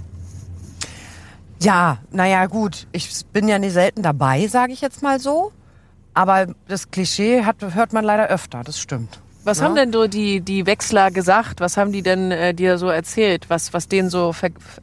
Ja, 1.62 1.98
naja, 2.12 2.46
gut. 2.46 2.88
Ich 2.92 3.10
bin 3.34 3.48
ja 3.48 3.58
nicht 3.60 3.74
selten 3.74 4.04
dabei, 4.04 4.48
sage 4.48 4.74
ich 4.74 4.82
jetzt 4.82 5.02
mal 5.02 5.20
so. 5.20 5.52
Aber 6.14 6.48
das 6.68 6.90
Klischee 6.92 7.44
hat, 7.46 7.58
hört 7.74 7.94
man 7.94 8.04
leider 8.04 8.28
öfter, 8.28 8.62
das 8.64 8.80
stimmt. 8.80 9.20
Was 9.44 9.60
Ja. 9.60 9.66
haben 9.66 9.76
denn 9.76 9.94
so 9.94 10.08
die, 10.08 10.42
die 10.42 10.66
Wechsler 10.66 11.10
gesagt? 11.12 11.62
Was 11.62 11.78
haben 11.78 11.92
die 11.92 12.02
denn 12.02 12.32
äh, 12.32 12.54
dir 12.54 12.78
so 12.78 12.90
erzählt? 12.90 13.50
Was, 13.50 13.74
was 13.74 13.88
denen 13.88 14.10
so 14.10 14.34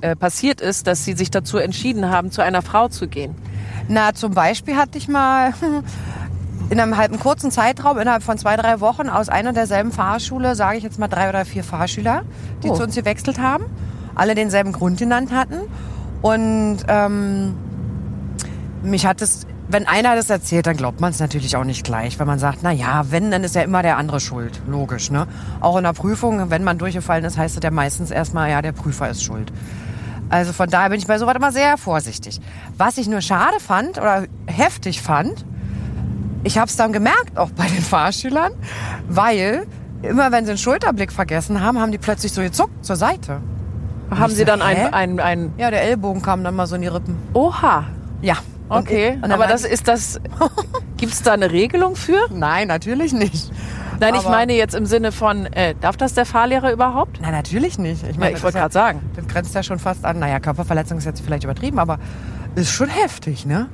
äh, 0.01 0.17
passiert 0.17 0.61
ist, 0.61 0.87
dass 0.87 1.05
sie 1.05 1.13
sich 1.15 1.31
dazu 1.31 1.59
entschieden 1.59 2.09
haben, 2.11 2.31
zu 2.31 2.41
einer 2.43 2.63
Frau 2.63 2.89
zu 2.89 3.07
gehen? 3.09 3.35
Na, 3.89 4.15
zum 4.15 4.33
Beispiel 4.33 4.77
hatte 4.77 4.97
ich 4.97 5.07
mal 5.09 5.53
in 6.71 6.81
einem 6.81 6.97
halben 6.97 7.19
kurzen 7.19 7.51
Zeitraum, 7.51 7.99
innerhalb 7.99 8.23
von 8.23 8.39
zwei, 8.39 8.57
drei 8.57 8.81
Wochen, 8.81 9.09
aus 9.11 9.29
einer 9.29 9.53
derselben 9.53 9.93
Fahrschule, 9.93 10.55
sage 10.55 10.79
ich 10.79 10.83
jetzt 10.85 10.99
mal 10.99 11.09
drei 11.09 11.29
oder 11.29 11.45
vier 11.45 11.63
Fahrschüler, 11.65 12.23
die 12.63 12.71
Oh. 12.71 12.75
zu 12.75 12.85
uns 12.85 12.95
gewechselt 12.95 13.39
haben, 13.39 13.67
alle 14.15 14.35
denselben 14.35 14.73
Grund 14.73 14.99
genannt 14.99 15.31
hatten. 15.33 15.59
Und 16.25 16.79
ähm, 16.89 17.55
mich 18.83 19.05
hat 19.05 19.21
es 19.21 19.47
wenn 19.69 19.87
einer 19.87 20.15
das 20.15 20.31
erzählt, 20.31 20.67
dann 20.67 20.77
glaubt 20.77 21.01
man 21.01 21.11
es 21.11 21.21
natürlich 21.21 21.57
auch 21.57 21.65
nicht 21.65 21.85
gleich, 21.85 22.19
weil 22.19 22.27
man 22.27 22.39
sagt, 22.39 22.59
na 22.63 22.71
ja, 22.71 23.11
wenn, 23.11 23.31
dann 23.31 23.45
ist 23.45 23.55
ja 23.55 23.63
immer 23.63 23.83
der 23.83 23.97
andere 23.97 24.21
schuld. 24.21 24.61
Logisch, 24.67 25.11
ne? 25.11 25.27
Auch 25.61 25.77
in 25.77 25.85
der 25.85 25.93
Prüfung, 25.95 26.51
wenn 26.51 26.65
man 26.65 26.79
durchgefallen 26.79 27.25
ist, 27.25 27.39
heißt 27.39 27.57
es 27.57 27.63
ja 27.63 27.71
meistens 27.71 28.11
erstmal, 28.11 28.51
ja, 28.51 28.63
der 28.63 28.73
Prüfer 28.73 29.09
ist 29.09 29.25
schuld. 29.25 29.53
Also 30.29 30.53
von 30.53 30.69
daher 30.69 30.91
bin 30.91 30.99
ich 30.99 31.07
bei 31.07 31.19
sowas 31.19 31.35
immer 31.35 31.53
sehr 31.53 31.77
vorsichtig. 31.79 32.41
Was 32.77 32.99
ich 32.99 33.09
nur 33.09 33.21
schade 33.21 33.59
fand 33.59 33.99
oder 33.99 34.25
heftig 34.47 35.01
fand, 35.01 35.45
ich 36.43 36.59
habe 36.59 36.69
es 36.69 36.77
dann 36.77 36.93
gemerkt, 36.93 37.37
auch 37.37 37.51
bei 37.51 37.67
den 37.67 37.83
Fahrschülern, 37.83 38.53
weil 39.09 39.67
immer 40.03 40.31
wenn 40.31 40.45
sie 40.45 40.53
einen 40.53 40.59
Schulterblick 40.59 41.11
vergessen 41.11 41.61
haben, 41.63 41.81
haben 41.81 41.93
die 41.93 41.99
plötzlich 41.99 42.33
so 42.33 42.43
gezuckt 42.43 42.85
zur 42.85 42.97
Seite. 42.97 43.41
Haben 44.11 44.31
ich 44.31 44.37
Sie 44.37 44.45
dann 44.45 44.61
hä? 44.61 44.87
ein, 44.93 45.19
ein, 45.19 45.21
ein 45.21 45.53
Ja, 45.57 45.71
der 45.71 45.83
Ellbogen 45.83 46.23
kam 46.23 46.45
dann 46.45 46.55
mal 46.57 46.67
so 46.67 46.77
in 46.77 46.83
die 46.83 46.89
Rippen. 46.89 47.17
Oha. 47.33 47.85
Ja. 48.23 48.35
Und 48.69 48.79
Okay, 48.79 49.09
ich- 49.11 49.15
und 49.17 49.23
dann 49.23 49.33
aber 49.33 49.47
das 49.47 49.65
ich- 49.65 49.73
ist 49.73 49.89
das. 49.89 50.21
Gibt 50.97 51.13
es 51.13 51.23
da 51.23 51.33
eine 51.33 51.51
Regelung 51.51 51.97
für? 51.97 52.19
Nein, 52.33 52.69
natürlich 52.69 53.13
nicht. 53.13 53.51
Nein, 54.01 54.15
ich 54.15 54.21
Aber- 54.21 54.31
meine 54.31 54.55
jetzt 54.55 54.75
im 54.75 54.87
Sinne 54.87 55.13
von, 55.13 55.47
äh, 55.47 55.75
darf 55.81 55.97
das 55.97 56.15
der 56.15 56.25
Fahrlehrer 56.27 56.73
überhaupt? 56.73 57.21
Nein, 57.21 57.33
natürlich 57.33 57.79
nicht. 57.79 58.03
Ich, 58.09 58.17
Ja, 58.17 58.29
ich 58.31 58.43
wollte 58.43 58.59
gerade 58.59 58.73
sagen. 58.73 59.01
Das 59.17 59.27
grenzt 59.29 59.55
ja 59.55 59.63
schon 59.63 59.79
fast 59.79 60.05
an, 60.05 60.19
naja, 60.19 60.41
Körperverletzung 60.41 60.99
ist 60.99 61.05
jetzt 61.05 61.21
vielleicht 61.21 61.45
übertrieben, 61.45 61.79
aber 61.79 61.99
ist 62.55 62.71
schon 62.71 62.89
heftig, 62.89 63.45
ne? 63.47 63.69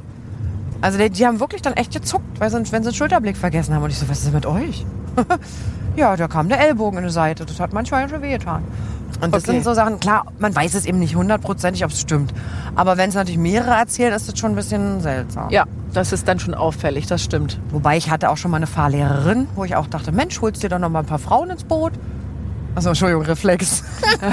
Also 0.82 0.98
die, 0.98 1.10
die 1.10 1.26
haben 1.26 1.40
wirklich 1.40 1.62
dann 1.62 1.74
echt 1.74 1.92
gezuckt, 1.92 2.40
weil 2.40 2.50
sie, 2.50 2.56
wenn 2.56 2.82
sie 2.82 2.88
einen 2.88 2.94
Schulterblick 2.94 3.36
vergessen 3.36 3.74
haben. 3.74 3.82
Und 3.84 3.90
ich 3.90 3.98
so, 3.98 4.08
was 4.08 4.18
ist 4.18 4.26
denn 4.26 4.34
mit 4.34 4.46
euch? 4.46 4.84
ja, 5.96 6.16
da 6.16 6.28
kam 6.28 6.48
der 6.48 6.60
Ellbogen 6.60 6.98
in 6.98 7.04
die 7.04 7.10
Seite. 7.12 7.44
Das 7.46 7.60
hat 7.60 7.72
manchmal 7.72 8.08
schon 8.08 8.22
wehgetan. 8.22 8.64
Und 9.20 9.34
das 9.34 9.42
Okay. 9.42 9.52
sind 9.52 9.64
so 9.64 9.74
Sachen, 9.74 10.00
klar, 10.00 10.24
man 10.38 10.54
weiß 10.54 10.74
es 10.74 10.86
eben 10.86 10.98
nicht 10.98 11.14
hundertprozentig, 11.16 11.84
ob 11.84 11.90
es 11.90 12.00
stimmt. 12.00 12.32
Aber 12.74 12.96
wenn 12.96 13.10
es 13.10 13.14
natürlich 13.16 13.38
mehrere 13.38 13.72
erzählen, 13.74 14.14
ist 14.14 14.28
das 14.28 14.38
schon 14.38 14.52
ein 14.52 14.56
bisschen 14.56 15.00
seltsam. 15.02 15.50
Ja, 15.50 15.64
das 15.92 16.12
ist 16.12 16.26
dann 16.26 16.38
schon 16.38 16.54
auffällig, 16.54 17.06
das 17.06 17.22
stimmt. 17.22 17.58
Wobei 17.70 17.96
ich 17.98 18.08
hatte 18.10 18.30
auch 18.30 18.36
schon 18.38 18.50
mal 18.50 18.56
eine 18.58 18.66
Fahrlehrerin, 18.66 19.46
wo 19.56 19.64
ich 19.64 19.76
auch 19.76 19.88
dachte, 19.88 20.12
Mensch, 20.12 20.40
holst 20.40 20.62
dir 20.62 20.68
doch 20.70 20.78
noch 20.78 20.88
mal 20.88 21.00
ein 21.00 21.06
paar 21.06 21.18
Frauen 21.18 21.50
ins 21.50 21.64
Boot? 21.64 21.92
Also 22.76 22.88
Entschuldigung, 22.90 23.22
Reflex. 23.24 23.82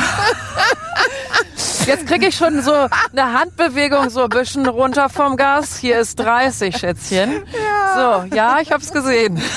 Jetzt 1.86 2.06
kriege 2.06 2.28
ich 2.28 2.36
schon 2.36 2.62
so 2.62 2.72
eine 2.74 3.34
Handbewegung 3.40 4.10
so 4.10 4.24
ein 4.24 4.30
bisschen 4.30 4.68
runter 4.68 5.10
vom 5.10 5.38
Gas. 5.38 5.78
Hier 5.78 6.00
ist 6.00 6.20
30, 6.20 6.78
Schätzchen. 6.78 7.32
Ja. 7.32 8.24
So, 8.30 8.36
ja, 8.36 8.58
ich 8.62 8.72
hab's 8.72 8.92
gesehen. 8.92 9.42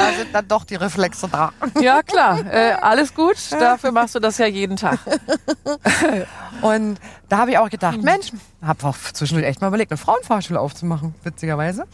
Da 0.00 0.12
sind 0.18 0.28
dann 0.34 0.48
doch 0.48 0.64
die 0.64 0.74
Reflexe 0.76 1.28
da. 1.28 1.52
Ja, 1.80 2.02
klar. 2.02 2.38
Äh, 2.50 2.72
alles 2.80 3.14
gut. 3.14 3.36
Dafür 3.52 3.92
machst 3.92 4.14
du 4.14 4.20
das 4.20 4.38
ja 4.38 4.46
jeden 4.46 4.76
Tag. 4.76 4.98
Und 6.62 6.98
da 7.28 7.38
habe 7.38 7.52
ich 7.52 7.58
auch 7.58 7.70
gedacht, 7.70 8.02
Mensch, 8.02 8.32
habe 8.62 8.86
auch 8.86 8.96
zwischendurch 9.12 9.46
echt 9.46 9.60
mal 9.60 9.68
überlegt, 9.68 9.90
eine 9.90 9.98
Frauenfahrschule 9.98 10.60
aufzumachen, 10.60 11.14
witzigerweise. 11.22 11.84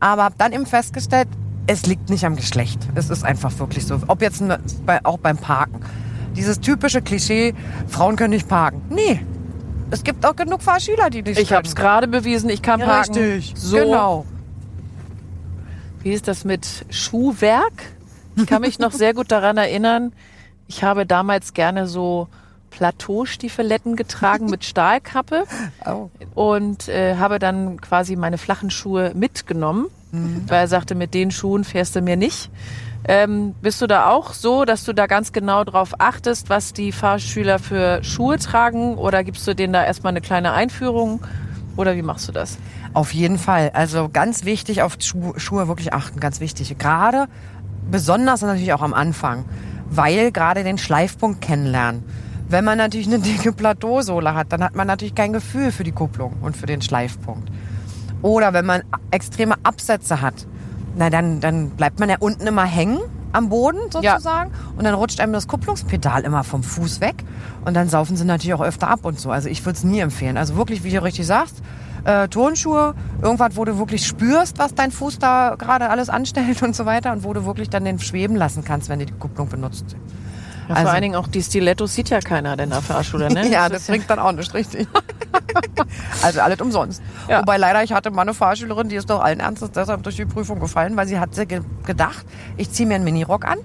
Aber 0.00 0.24
habe 0.24 0.34
dann 0.38 0.52
eben 0.52 0.66
festgestellt, 0.66 1.28
es 1.66 1.86
liegt 1.86 2.10
nicht 2.10 2.24
am 2.26 2.34
Geschlecht. 2.36 2.80
Es 2.94 3.10
ist 3.10 3.24
einfach 3.24 3.56
wirklich 3.58 3.86
so. 3.86 3.98
Ob 4.08 4.20
jetzt 4.22 4.40
ne- 4.40 4.58
bei, 4.84 5.04
auch 5.04 5.18
beim 5.18 5.36
Parken. 5.38 5.80
Dieses 6.34 6.60
typische 6.60 7.02
Klischee, 7.02 7.54
Frauen 7.88 8.16
können 8.16 8.30
nicht 8.30 8.48
parken. 8.48 8.82
Nee. 8.88 9.24
Es 9.90 10.02
gibt 10.02 10.24
auch 10.24 10.34
genug 10.34 10.62
Fahrschüler, 10.62 11.10
die 11.10 11.22
nicht 11.22 11.38
Ich 11.38 11.48
können. 11.48 11.58
hab's 11.58 11.74
gerade 11.76 12.08
bewiesen, 12.08 12.48
ich 12.48 12.62
kann 12.62 12.80
Ja, 12.80 12.86
parken. 12.86 13.14
richtig. 13.14 13.52
So, 13.56 13.76
Genau. 13.76 14.24
Wie 16.02 16.12
ist 16.12 16.28
das 16.28 16.44
mit 16.44 16.84
Schuhwerk? 16.90 17.72
Ich 18.36 18.46
kann 18.46 18.62
mich 18.62 18.78
noch 18.78 18.92
sehr 18.92 19.14
gut 19.14 19.30
daran 19.30 19.56
erinnern. 19.56 20.12
Ich 20.66 20.82
habe 20.82 21.06
damals 21.06 21.54
gerne 21.54 21.86
so 21.86 22.28
Plateaustiefeletten 22.70 23.96
getragen 23.96 24.46
mit 24.46 24.64
Stahlkappe. 24.64 25.44
Oh. 25.84 26.10
und 26.34 26.88
äh, 26.88 27.16
habe 27.16 27.40
dann 27.40 27.80
quasi 27.80 28.14
meine 28.14 28.38
flachen 28.38 28.70
Schuhe 28.70 29.10
mitgenommen, 29.16 29.86
weil 30.46 30.60
er 30.60 30.68
sagte, 30.68 30.94
mit 30.94 31.12
den 31.12 31.32
Schuhen 31.32 31.64
fährst 31.64 31.96
du 31.96 32.02
mir 32.02 32.16
nicht. 32.16 32.50
Ähm, 33.04 33.54
bist 33.60 33.82
du 33.82 33.88
da 33.88 34.06
auch 34.08 34.32
so, 34.32 34.64
dass 34.64 34.84
du 34.84 34.92
da 34.92 35.06
ganz 35.06 35.32
genau 35.32 35.64
drauf 35.64 35.94
achtest, 35.98 36.50
was 36.50 36.72
die 36.72 36.92
Fahrschüler 36.92 37.58
für 37.58 38.04
Schuhe 38.04 38.38
tragen 38.38 38.94
oder 38.96 39.24
gibst 39.24 39.46
du 39.48 39.54
denen 39.54 39.72
da 39.72 39.84
erstmal 39.84 40.12
eine 40.12 40.20
kleine 40.20 40.52
Einführung 40.52 41.20
oder 41.76 41.96
wie 41.96 42.02
machst 42.02 42.28
du 42.28 42.32
das? 42.32 42.58
Auf 42.94 43.14
jeden 43.14 43.38
Fall. 43.38 43.70
Also 43.74 44.08
ganz 44.12 44.44
wichtig, 44.44 44.82
auf 44.82 44.96
Schu 45.00 45.32
Schuhe 45.36 45.68
wirklich 45.68 45.92
achten, 45.94 46.20
ganz 46.20 46.40
wichtig. 46.40 46.76
Gerade, 46.78 47.26
besonders 47.90 48.42
natürlich 48.42 48.72
auch 48.72 48.82
am 48.82 48.94
Anfang, 48.94 49.44
weil 49.88 50.30
gerade 50.30 50.62
den 50.62 50.78
Schleifpunkt 50.78 51.40
kennenlernen. 51.40 52.04
Wenn 52.48 52.64
man 52.64 52.76
natürlich 52.76 53.06
eine 53.06 53.18
dicke 53.18 53.52
Plateausohle 53.52 54.34
hat, 54.34 54.52
dann 54.52 54.62
hat 54.62 54.74
man 54.74 54.86
natürlich 54.86 55.14
kein 55.14 55.32
Gefühl 55.32 55.72
für 55.72 55.84
die 55.84 55.92
Kupplung 55.92 56.34
und 56.42 56.56
für 56.56 56.66
den 56.66 56.82
Schleifpunkt. 56.82 57.50
Oder 58.20 58.52
wenn 58.52 58.66
man 58.66 58.82
extreme 59.10 59.54
Absätze 59.62 60.20
hat, 60.20 60.46
na 60.96 61.08
dann, 61.08 61.40
dann 61.40 61.70
bleibt 61.70 61.98
man 61.98 62.10
ja 62.10 62.16
unten 62.20 62.46
immer 62.46 62.64
hängen 62.64 63.00
am 63.32 63.48
Boden 63.48 63.78
sozusagen 63.90 64.52
und 64.76 64.84
dann 64.84 64.94
rutscht 64.94 65.18
einem 65.20 65.32
das 65.32 65.48
Kupplungspedal 65.48 66.22
immer 66.22 66.44
vom 66.44 66.62
Fuß 66.62 67.00
weg 67.00 67.24
und 67.64 67.74
dann 67.74 67.88
saufen 67.88 68.16
sie 68.16 68.26
natürlich 68.26 68.54
auch 68.54 68.60
öfter 68.60 68.88
ab 68.88 69.06
und 69.06 69.18
so. 69.18 69.30
Also 69.30 69.48
ich 69.48 69.64
würde 69.64 69.78
es 69.78 69.84
nie 69.84 70.00
empfehlen. 70.00 70.36
Also 70.36 70.56
wirklich, 70.56 70.84
wie 70.84 70.90
du 70.90 71.02
richtig 71.02 71.26
sagst, 71.26 71.62
äh, 72.04 72.28
Turnschuhe, 72.28 72.94
irgendwas, 73.20 73.56
wo 73.56 73.64
du 73.64 73.78
wirklich 73.78 74.06
spürst, 74.06 74.58
was 74.58 74.74
dein 74.74 74.90
Fuß 74.90 75.18
da 75.18 75.54
gerade 75.58 75.88
alles 75.90 76.08
anstellt 76.08 76.62
und 76.62 76.74
so 76.76 76.86
weiter 76.86 77.12
und 77.12 77.24
wo 77.24 77.32
du 77.32 77.44
wirklich 77.46 77.70
dann 77.70 77.84
den 77.84 77.98
schweben 77.98 78.36
lassen 78.36 78.64
kannst, 78.64 78.88
wenn 78.88 78.98
du 78.98 79.06
die 79.06 79.12
Kupplung 79.12 79.48
benutzt. 79.48 79.96
Ja, 80.68 80.74
Also- 80.76 80.82
vor 80.84 80.92
allen 80.92 81.02
Dingen 81.02 81.16
auch 81.16 81.28
die 81.28 81.42
Stilettos 81.42 81.94
sieht 81.94 82.08
ja 82.10 82.20
keiner 82.20 82.58
in 82.58 82.70
der 82.70 82.80
Fahrschule, 82.82 83.28
ne? 83.32 83.48
Ja, 83.50 83.68
Das 83.68 83.86
bringt 83.86 84.08
dann 84.08 84.18
auch 84.18 84.32
nicht 84.32 84.52
richtig. 84.54 84.86
also 86.22 86.40
alles 86.40 86.60
umsonst. 86.60 87.02
Ja. 87.28 87.40
Wobei 87.40 87.56
leider, 87.56 87.82
ich 87.82 87.92
hatte 87.92 88.10
mal 88.10 88.22
eine 88.22 88.34
Fahrschülerin, 88.34 88.88
die 88.88 88.96
ist 88.96 89.10
doch 89.10 89.20
allen 89.22 89.40
Ernstes 89.40 89.70
deshalb 89.72 90.02
durch 90.02 90.16
die 90.16 90.24
Prüfung 90.24 90.60
gefallen, 90.60 90.96
weil 90.96 91.06
sie 91.06 91.18
hat 91.18 91.30
ge 91.48 91.60
gedacht, 91.84 92.24
ich 92.56 92.70
ziehe 92.70 92.88
mir 92.88 92.94
einen 92.96 93.04
Minirock 93.04 93.44
an, 93.44 93.58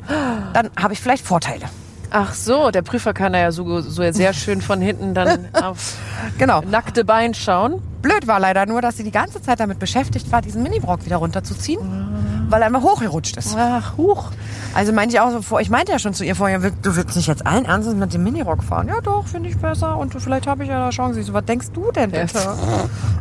dann 0.54 0.70
habe 0.80 0.94
ich 0.94 1.00
vielleicht 1.02 1.26
Vorteile. 1.26 1.66
Ach 2.10 2.34
so, 2.34 2.72
der 2.72 2.84
Prüfer 2.84 3.14
kann 3.14 3.34
da 3.34 3.40
ja 3.40 3.52
so, 3.52 3.82
so 3.82 4.10
sehr 4.12 4.32
schön 4.34 4.62
von 4.62 4.82
hinten 4.82 5.14
dann 5.14 5.50
auf 5.62 5.98
Genau. 6.38 6.62
nackte 6.62 7.04
Bein 7.04 7.34
schauen. 7.34 7.82
Blöd 8.08 8.26
war 8.26 8.40
leider 8.40 8.66
nur, 8.66 8.82
dass 8.82 8.96
sie 8.96 9.04
die 9.04 9.12
ganze 9.12 9.42
Zeit 9.42 9.60
damit 9.60 9.80
beschäftigt 9.80 10.32
war, 10.32 10.42
diesen 10.42 10.64
Minirock 10.64 11.06
wieder 11.06 11.18
runterzuziehen, 11.18 12.48
weil 12.50 12.62
er 12.62 12.70
immer 12.70 12.82
hochgerutscht 12.82 13.36
ist. 13.36 13.54
Ach, 13.60 13.98
huch. 13.98 14.32
Also 14.74 14.94
meinte 14.94 15.16
ich 15.16 15.20
auch 15.20 15.30
so 15.32 15.42
vor, 15.42 15.60
ich 15.60 15.70
meinte 15.70 15.92
ja 15.92 16.00
schon 16.00 16.14
zu 16.14 16.24
ihr 16.24 16.34
vorher, 16.34 16.60
du 16.60 16.96
willst 16.96 17.18
nicht 17.18 17.28
jetzt 17.28 17.46
allen 17.46 17.66
Ernstes 17.66 17.96
mit 17.96 18.14
dem 18.14 18.24
Minirock 18.24 18.64
fahren. 18.64 18.88
Ja 18.88 19.02
doch, 19.02 19.28
finde 19.28 19.50
ich 19.50 19.58
besser 19.58 19.98
und 19.98 20.14
vielleicht 20.14 20.48
habe 20.48 20.64
ich 20.64 20.70
ja 20.70 20.84
eine 20.84 20.92
Chance. 20.92 21.20
Ich 21.20 21.26
so, 21.26 21.34
was 21.34 21.44
denkst 21.44 21.68
du 21.74 21.92
denn 21.92 22.12
bitte? 22.12 22.40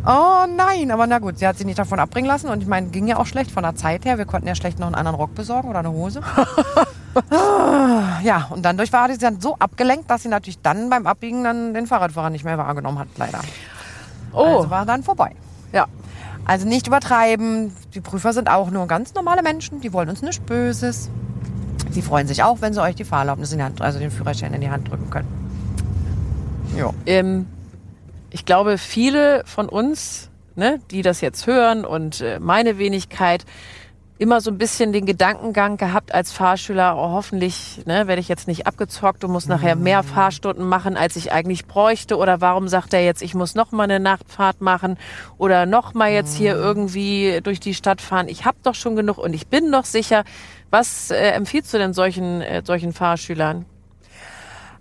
Oh 0.06 0.46
nein, 0.56 0.92
aber 0.92 1.08
na 1.08 1.18
gut, 1.18 1.40
sie 1.40 1.48
hat 1.48 1.56
sich 1.56 1.66
nicht 1.66 1.80
davon 1.80 1.98
abbringen 1.98 2.28
lassen 2.28 2.48
und 2.48 2.62
ich 2.62 2.68
meine, 2.68 2.86
ging 2.86 3.08
ja 3.08 3.16
auch 3.16 3.26
schlecht 3.26 3.50
von 3.50 3.64
der 3.64 3.74
Zeit 3.74 4.04
her. 4.04 4.18
Wir 4.18 4.24
konnten 4.24 4.46
ja 4.46 4.54
schlecht 4.54 4.78
noch 4.78 4.86
einen 4.86 4.94
anderen 4.94 5.16
Rock 5.16 5.34
besorgen 5.34 5.68
oder 5.68 5.80
eine 5.80 5.90
Hose. 5.90 6.20
Ja, 8.22 8.48
und 8.50 8.62
dann 8.62 8.76
durch 8.76 8.92
war 8.92 9.10
sie 9.10 9.16
dann 9.16 9.40
so 9.40 9.56
abgelenkt, 9.58 10.10
dass 10.10 10.24
sie 10.24 10.28
natürlich 10.28 10.60
dann 10.60 10.90
beim 10.90 11.06
Abbiegen 11.06 11.44
dann 11.44 11.72
den 11.72 11.86
Fahrradfahrer 11.86 12.28
nicht 12.28 12.44
mehr 12.44 12.58
wahrgenommen 12.58 12.98
hat, 12.98 13.08
leider. 13.16 13.40
Oh, 14.36 14.58
Also 14.58 14.70
war 14.70 14.86
dann 14.86 15.02
vorbei. 15.02 15.32
ja. 15.72 15.86
Also 16.48 16.64
nicht 16.68 16.86
übertreiben. 16.86 17.72
Die 17.94 18.00
Prüfer 18.00 18.32
sind 18.32 18.48
auch 18.48 18.70
nur 18.70 18.86
ganz 18.86 19.14
normale 19.14 19.42
Menschen. 19.42 19.80
Die 19.80 19.92
wollen 19.92 20.08
uns 20.08 20.22
nichts 20.22 20.38
Böses. 20.38 21.10
Sie 21.90 22.02
freuen 22.02 22.28
sich 22.28 22.44
auch, 22.44 22.60
wenn 22.60 22.72
sie 22.72 22.80
euch 22.80 22.94
die 22.94 23.02
Fahrerlaubnis 23.04 23.50
in 23.50 23.58
die 23.58 23.64
Hand, 23.64 23.82
also 23.82 23.98
den 23.98 24.12
Führerschein 24.12 24.54
in 24.54 24.60
die 24.60 24.70
Hand 24.70 24.88
drücken 24.88 25.10
können. 25.10 25.26
Ja. 26.76 26.92
Ähm, 27.06 27.46
ich 28.30 28.44
glaube, 28.44 28.78
viele 28.78 29.42
von 29.44 29.68
uns, 29.68 30.30
ne, 30.54 30.78
die 30.92 31.02
das 31.02 31.20
jetzt 31.20 31.48
hören 31.48 31.84
und 31.84 32.20
äh, 32.20 32.38
meine 32.38 32.78
Wenigkeit, 32.78 33.44
immer 34.18 34.40
so 34.40 34.50
ein 34.50 34.58
bisschen 34.58 34.92
den 34.92 35.04
Gedankengang 35.04 35.76
gehabt 35.76 36.14
als 36.14 36.32
Fahrschüler, 36.32 36.96
oh, 36.96 37.10
hoffentlich 37.10 37.82
ne, 37.84 38.06
werde 38.06 38.20
ich 38.20 38.28
jetzt 38.28 38.48
nicht 38.48 38.66
abgezockt 38.66 39.24
und 39.24 39.30
muss 39.30 39.46
nachher 39.46 39.76
mehr 39.76 40.02
Fahrstunden 40.02 40.66
machen, 40.66 40.96
als 40.96 41.16
ich 41.16 41.32
eigentlich 41.32 41.66
bräuchte. 41.66 42.16
Oder 42.16 42.40
warum 42.40 42.68
sagt 42.68 42.94
er 42.94 43.04
jetzt, 43.04 43.22
ich 43.22 43.34
muss 43.34 43.54
noch 43.54 43.72
mal 43.72 43.84
eine 43.84 44.00
Nachtfahrt 44.00 44.60
machen 44.60 44.96
oder 45.36 45.66
noch 45.66 45.92
mal 45.92 46.10
jetzt 46.10 46.36
hier 46.36 46.54
irgendwie 46.54 47.40
durch 47.42 47.60
die 47.60 47.74
Stadt 47.74 48.00
fahren. 48.00 48.28
Ich 48.28 48.44
habe 48.44 48.56
doch 48.62 48.74
schon 48.74 48.96
genug 48.96 49.18
und 49.18 49.34
ich 49.34 49.48
bin 49.48 49.70
doch 49.70 49.84
sicher. 49.84 50.24
Was 50.70 51.10
äh, 51.10 51.30
empfiehlst 51.30 51.72
du 51.74 51.78
denn 51.78 51.92
solchen, 51.92 52.40
äh, 52.40 52.62
solchen 52.64 52.92
Fahrschülern? 52.92 53.66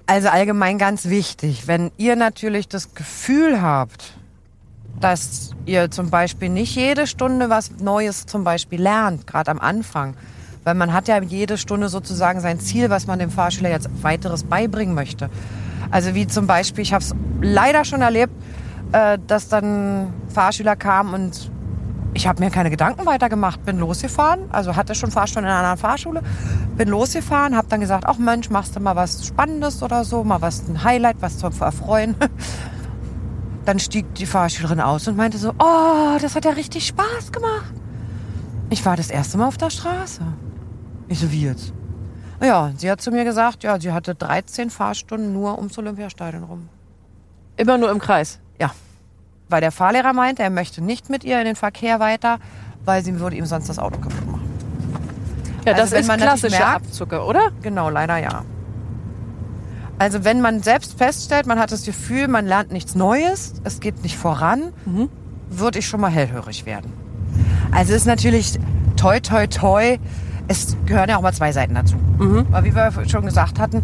Also 0.08 0.30
allgemein 0.30 0.78
ganz 0.78 1.10
wichtig, 1.10 1.68
wenn 1.68 1.92
ihr 1.98 2.16
natürlich 2.16 2.68
das 2.68 2.94
Gefühl 2.94 3.62
habt, 3.62 4.14
dass 5.00 5.52
ihr 5.66 5.92
zum 5.92 6.10
Beispiel 6.10 6.50
nicht 6.50 6.76
jede 6.76 7.08
Stunde 7.08 7.50
was 7.50 7.72
Neues 7.80 8.26
zum 8.26 8.44
Beispiel 8.44 8.82
lernt, 8.82 9.28
gerade 9.28 9.52
am 9.52 9.60
Anfang. 9.60 10.16
Weil 10.64 10.76
man 10.76 10.94
hat 10.94 11.08
ja 11.08 11.22
jede 11.22 11.58
Stunde 11.58 11.90
sozusagen 11.90 12.40
sein 12.40 12.60
Ziel, 12.60 12.90
was 12.90 13.06
man 13.08 13.20
dem 13.20 13.30
Fahrschüler 13.30 13.70
jetzt 13.70 13.90
weiteres 14.02 14.44
beibringen 14.44 14.96
möchte. 14.96 15.30
Also 15.92 16.16
wie 16.16 16.28
zum 16.28 16.48
Beispiel, 16.48 16.82
ich 16.82 16.94
habe 16.94 17.04
es 17.04 17.14
leider 17.42 17.86
schon 17.86 18.02
erlebt, 18.02 18.34
äh, 18.92 19.20
dass 19.28 19.48
dann 19.48 20.14
Fahrschüler 20.30 20.76
kamen 20.76 21.14
und 21.14 21.52
ich 22.16 22.28
habe 22.28 22.44
mir 22.44 22.50
keine 22.50 22.70
Gedanken 22.70 23.06
weiter 23.06 23.28
gemacht, 23.28 23.66
bin 23.66 23.78
losgefahren, 23.78 24.46
also 24.50 24.76
hatte 24.78 24.96
schon 24.96 25.12
Fahrstunden 25.12 25.50
in 25.50 25.52
einer 25.52 25.68
anderen 25.68 25.78
Fahrschule, 25.78 26.22
bin 26.78 26.88
losgefahren, 26.88 27.58
habe 27.58 27.68
dann 27.70 27.82
gesagt, 27.82 28.06
ach 28.08 28.18
Mensch, 28.18 28.50
machst 28.50 28.76
du 28.76 28.80
mal 28.80 28.96
was 28.96 29.28
Spannendes 29.28 29.84
oder 29.84 30.06
so, 30.06 30.24
mal 30.24 30.42
was 30.42 30.68
ein 30.68 30.84
Highlight, 30.84 31.18
was 31.20 31.38
zum 31.38 31.52
Erfreuen. 31.60 32.16
dann 33.66 33.80
stieg 33.80 34.14
die 34.16 34.26
Fahrschülerin 34.26 34.80
aus 34.80 35.08
und 35.08 35.18
meinte 35.18 35.38
so, 35.38 35.50
oh, 35.60 36.18
das 36.22 36.36
hat 36.36 36.46
ja 36.46 36.52
richtig 36.52 36.88
Spaß 36.88 37.32
gemacht. 37.32 37.74
Ich 38.70 38.86
war 38.86 38.96
das 38.96 39.10
erste 39.10 39.38
Mal 39.38 39.48
auf 39.48 39.58
der 39.58 39.70
Straße. 39.70 40.22
Ich 41.08 41.20
so, 41.20 41.32
wie 41.32 41.44
jetzt? 41.46 41.74
Ja, 42.42 42.72
sie 42.78 42.90
hat 42.92 43.02
zu 43.02 43.12
mir 43.12 43.24
gesagt, 43.24 43.64
ja, 43.64 43.80
sie 43.80 43.92
hatte 43.92 44.14
13 44.16 44.70
Fahrstunden 44.70 45.34
nur 45.34 45.58
ums 45.58 45.78
Olympiastadion 45.78 46.44
rum. 46.44 46.70
Immer 47.58 47.78
nur 47.78 47.90
im 47.92 48.00
Kreis. 48.00 48.40
Ja, 48.60 48.72
weil 49.50 49.62
der 49.62 49.72
Fahrlehrer 49.72 50.14
meinte, 50.14 50.44
er 50.44 50.50
möchte 50.50 50.84
nicht 50.84 51.10
mit 51.10 51.24
ihr 51.24 51.40
in 51.40 51.46
den 51.46 51.56
Verkehr 51.56 52.00
weiter, 52.00 52.40
weil 52.84 53.04
sie 53.04 53.20
würde 53.20 53.36
ihm 53.38 53.46
sonst 53.46 53.70
das 53.70 53.80
Auto 53.80 54.00
kaputt 54.00 54.26
machen. 54.32 54.42
Ja, 55.66 55.74
Also 55.74 55.96
das 55.96 56.02
ist 56.08 56.12
klassischer 56.18 56.58
merkt- 56.60 56.86
Abzucke, 56.88 57.24
oder? 57.24 57.52
Genau, 57.62 57.90
leider 57.90 58.18
ja. 58.18 58.44
Also 59.98 60.24
wenn 60.26 60.42
man 60.42 60.62
selbst 60.62 60.98
feststellt, 60.98 61.46
man 61.46 61.60
hat 61.60 61.72
das 61.72 61.86
Gefühl, 61.86 62.28
man 62.28 62.46
lernt 62.46 62.72
nichts 62.72 62.96
Neues, 62.96 63.54
es 63.64 63.80
geht 63.80 64.04
nicht 64.04 64.18
voran, 64.18 64.74
würde 65.50 65.80
ich 65.80 65.88
schon 65.88 66.02
mal 66.02 66.12
hellhörig 66.12 66.66
werden. 66.66 66.92
Also 67.72 67.94
es 67.94 68.02
ist 68.02 68.08
natürlich 68.08 68.60
toi 68.98 69.20
toi 69.20 69.48
toi, 69.48 69.98
es 70.48 70.76
gehören 70.86 71.10
ja 71.10 71.18
auch 71.18 71.22
mal 71.22 71.34
zwei 71.34 71.52
Seiten 71.52 71.76
dazu. 71.76 71.96
Aber 72.52 72.66
wie 72.66 72.76
wir 72.76 72.92
schon 73.10 73.26
gesagt 73.26 73.60
hatten, 73.60 73.84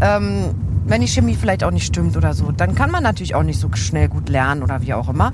ähm, 0.00 0.54
wenn 0.86 1.02
die 1.02 1.08
Chemie 1.08 1.36
vielleicht 1.36 1.62
auch 1.62 1.70
nicht 1.70 1.86
stimmt 1.86 2.16
oder 2.16 2.34
so, 2.34 2.52
dann 2.52 2.74
kann 2.74 2.90
man 2.90 3.02
natürlich 3.02 3.34
auch 3.34 3.42
nicht 3.42 3.60
so 3.60 3.68
schnell 3.74 4.08
gut 4.08 4.28
lernen 4.28 4.62
oder 4.62 4.82
wie 4.82 4.94
auch 4.94 5.08
immer. 5.08 5.32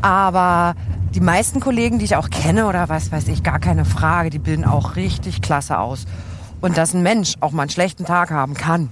Aber 0.00 0.74
die 1.14 1.20
meisten 1.20 1.60
Kollegen, 1.60 1.98
die 1.98 2.04
ich 2.04 2.16
auch 2.16 2.30
kenne 2.30 2.66
oder 2.66 2.88
was 2.88 3.12
weiß 3.12 3.28
ich, 3.28 3.42
gar 3.42 3.58
keine 3.58 3.84
Frage, 3.84 4.30
die 4.30 4.38
bilden 4.38 4.64
auch 4.64 4.96
richtig 4.96 5.42
klasse 5.42 5.78
aus. 5.78 6.06
Und 6.60 6.78
dass 6.78 6.94
ein 6.94 7.02
Mensch 7.02 7.34
auch 7.40 7.52
mal 7.52 7.62
einen 7.62 7.70
schlechten 7.70 8.04
Tag 8.04 8.30
haben 8.30 8.54
kann, 8.54 8.88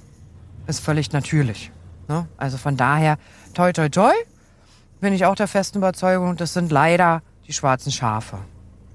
ist 0.66 0.80
völlig 0.80 1.12
natürlich. 1.12 1.70
Ne? 2.08 2.26
Also 2.36 2.56
von 2.58 2.76
daher, 2.76 3.16
toi 3.54 3.72
toi 3.72 3.88
toi, 3.88 4.12
bin 5.00 5.12
ich 5.12 5.24
auch 5.26 5.34
der 5.34 5.48
festen 5.48 5.78
Überzeugung, 5.78 6.36
das 6.36 6.52
sind 6.54 6.70
leider 6.72 7.22
die 7.46 7.52
schwarzen 7.52 7.92
Schafe. 7.92 8.38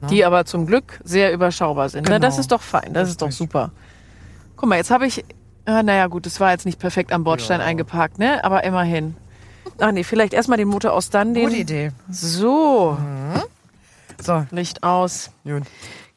Die 0.10 0.24
aber 0.24 0.46
zum 0.46 0.66
Glück 0.66 1.00
sehr 1.04 1.34
überschaubar 1.34 1.90
sind. 1.90 2.04
Na, 2.08 2.16
Genau. 2.16 2.28
das 2.28 2.38
ist 2.40 2.52
doch 2.52 2.62
fein, 2.62 2.94
das 2.94 3.10
ist 3.10 3.22
doch 3.22 3.32
super. 3.32 3.72
Guck 4.56 4.70
mal, 4.70 4.78
jetzt 4.78 4.92
habe 4.92 5.06
ich, 5.06 5.26
ah, 5.66 5.84
naja 5.84 6.08
gut, 6.08 6.26
das 6.26 6.40
war 6.40 6.52
jetzt 6.52 6.66
nicht 6.66 6.80
perfekt 6.80 7.12
am 7.12 7.24
Bordstein 7.26 7.60
eingeparkt, 7.62 8.18
ne? 8.18 8.44
Aber 8.46 8.64
immerhin. 8.64 9.16
Ach 9.78 9.92
nee, 9.92 10.04
vielleicht 10.04 10.34
erstmal 10.34 10.58
den 10.58 10.68
Motor 10.70 10.94
aus, 10.94 11.10
dann 11.10 11.34
den. 11.34 11.46
Gute 11.46 11.58
Idee. 11.58 11.92
So, 12.10 12.98
So, 14.22 14.46
Licht 14.52 14.84
aus. 14.84 15.32
gut. 15.44 15.64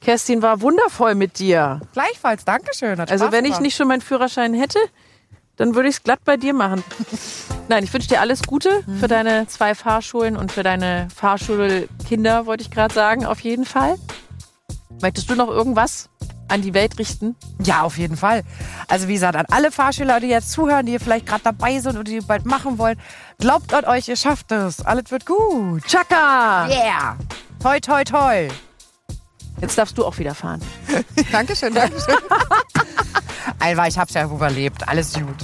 Kerstin 0.00 0.42
war 0.42 0.60
wundervoll 0.60 1.14
mit 1.14 1.38
dir. 1.38 1.80
Gleichfalls, 1.92 2.44
Dankeschön. 2.44 2.98
Also 2.98 3.30
wenn 3.30 3.44
ich 3.44 3.60
nicht 3.60 3.76
schon 3.76 3.86
meinen 3.88 4.00
Führerschein 4.00 4.52
hätte, 4.54 4.78
dann 5.56 5.74
würde 5.74 5.88
ich 5.88 5.96
es 5.96 6.02
glatt 6.02 6.20
bei 6.24 6.36
dir 6.36 6.54
machen. 6.54 6.82
Nein, 7.68 7.84
ich 7.84 7.92
wünsche 7.92 8.08
dir 8.08 8.20
alles 8.20 8.42
Gute 8.42 8.82
für 9.00 9.08
deine 9.08 9.46
zwei 9.46 9.74
Fahrschulen 9.74 10.36
und 10.36 10.52
für 10.52 10.62
deine 10.62 11.08
Fahrschulkinder, 11.14 12.46
wollte 12.46 12.62
ich 12.62 12.70
gerade 12.70 12.92
sagen, 12.92 13.24
auf 13.24 13.40
jeden 13.40 13.64
Fall. 13.64 13.96
Möchtest 15.00 15.30
du 15.30 15.34
noch 15.34 15.48
irgendwas 15.48 16.08
an 16.48 16.62
die 16.62 16.74
Welt 16.74 16.98
richten? 16.98 17.34
Ja, 17.62 17.82
auf 17.82 17.98
jeden 17.98 18.16
Fall. 18.16 18.42
Also 18.88 19.08
wie 19.08 19.14
gesagt, 19.14 19.36
an 19.36 19.46
alle 19.50 19.72
Fahrschüler, 19.72 20.20
die 20.20 20.26
jetzt 20.26 20.52
zuhören, 20.52 20.86
die 20.86 20.98
vielleicht 20.98 21.26
gerade 21.26 21.42
dabei 21.44 21.78
sind 21.80 21.94
oder 21.94 22.04
die 22.04 22.20
bald 22.20 22.44
machen 22.44 22.78
wollen, 22.78 22.98
glaubt 23.38 23.72
an 23.72 23.84
euch, 23.84 24.08
ihr 24.08 24.16
schafft 24.16 24.52
es. 24.52 24.84
Alles 24.84 25.10
wird 25.10 25.26
gut. 25.26 25.82
Chaka! 25.86 26.68
Yeah. 26.68 27.16
Toi, 27.60 27.80
toi, 27.80 28.04
toi. 28.04 28.48
Jetzt 29.62 29.78
darfst 29.78 29.96
du 29.96 30.04
auch 30.04 30.18
wieder 30.18 30.34
fahren. 30.34 30.60
Dankeschön, 31.32 31.72
Dankeschön. 31.72 32.16
Alva, 33.60 33.86
ich 33.86 33.96
hab's 33.96 34.12
ja 34.12 34.24
überlebt. 34.24 34.86
Alles 34.88 35.14
gut. 35.14 35.36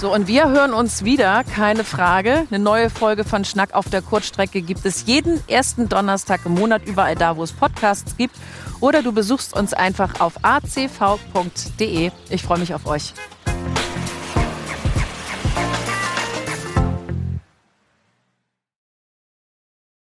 So, 0.00 0.14
und 0.14 0.28
wir 0.28 0.48
hören 0.48 0.72
uns 0.72 1.04
wieder, 1.04 1.44
keine 1.44 1.84
Frage. 1.84 2.46
Eine 2.50 2.58
neue 2.58 2.88
Folge 2.88 3.24
von 3.24 3.44
Schnack 3.44 3.74
auf 3.74 3.90
der 3.90 4.00
Kurzstrecke 4.00 4.62
gibt 4.62 4.86
es 4.86 5.06
jeden 5.06 5.46
ersten 5.48 5.88
Donnerstag 5.88 6.40
im 6.46 6.54
Monat 6.54 6.86
überall 6.86 7.16
da, 7.16 7.36
wo 7.36 7.42
es 7.42 7.52
Podcasts 7.52 8.16
gibt. 8.16 8.36
Oder 8.80 9.02
du 9.02 9.12
besuchst 9.12 9.54
uns 9.54 9.74
einfach 9.74 10.20
auf 10.20 10.42
acv.de. 10.42 12.12
Ich 12.30 12.42
freue 12.42 12.58
mich 12.60 12.74
auf 12.74 12.86
euch. 12.86 13.12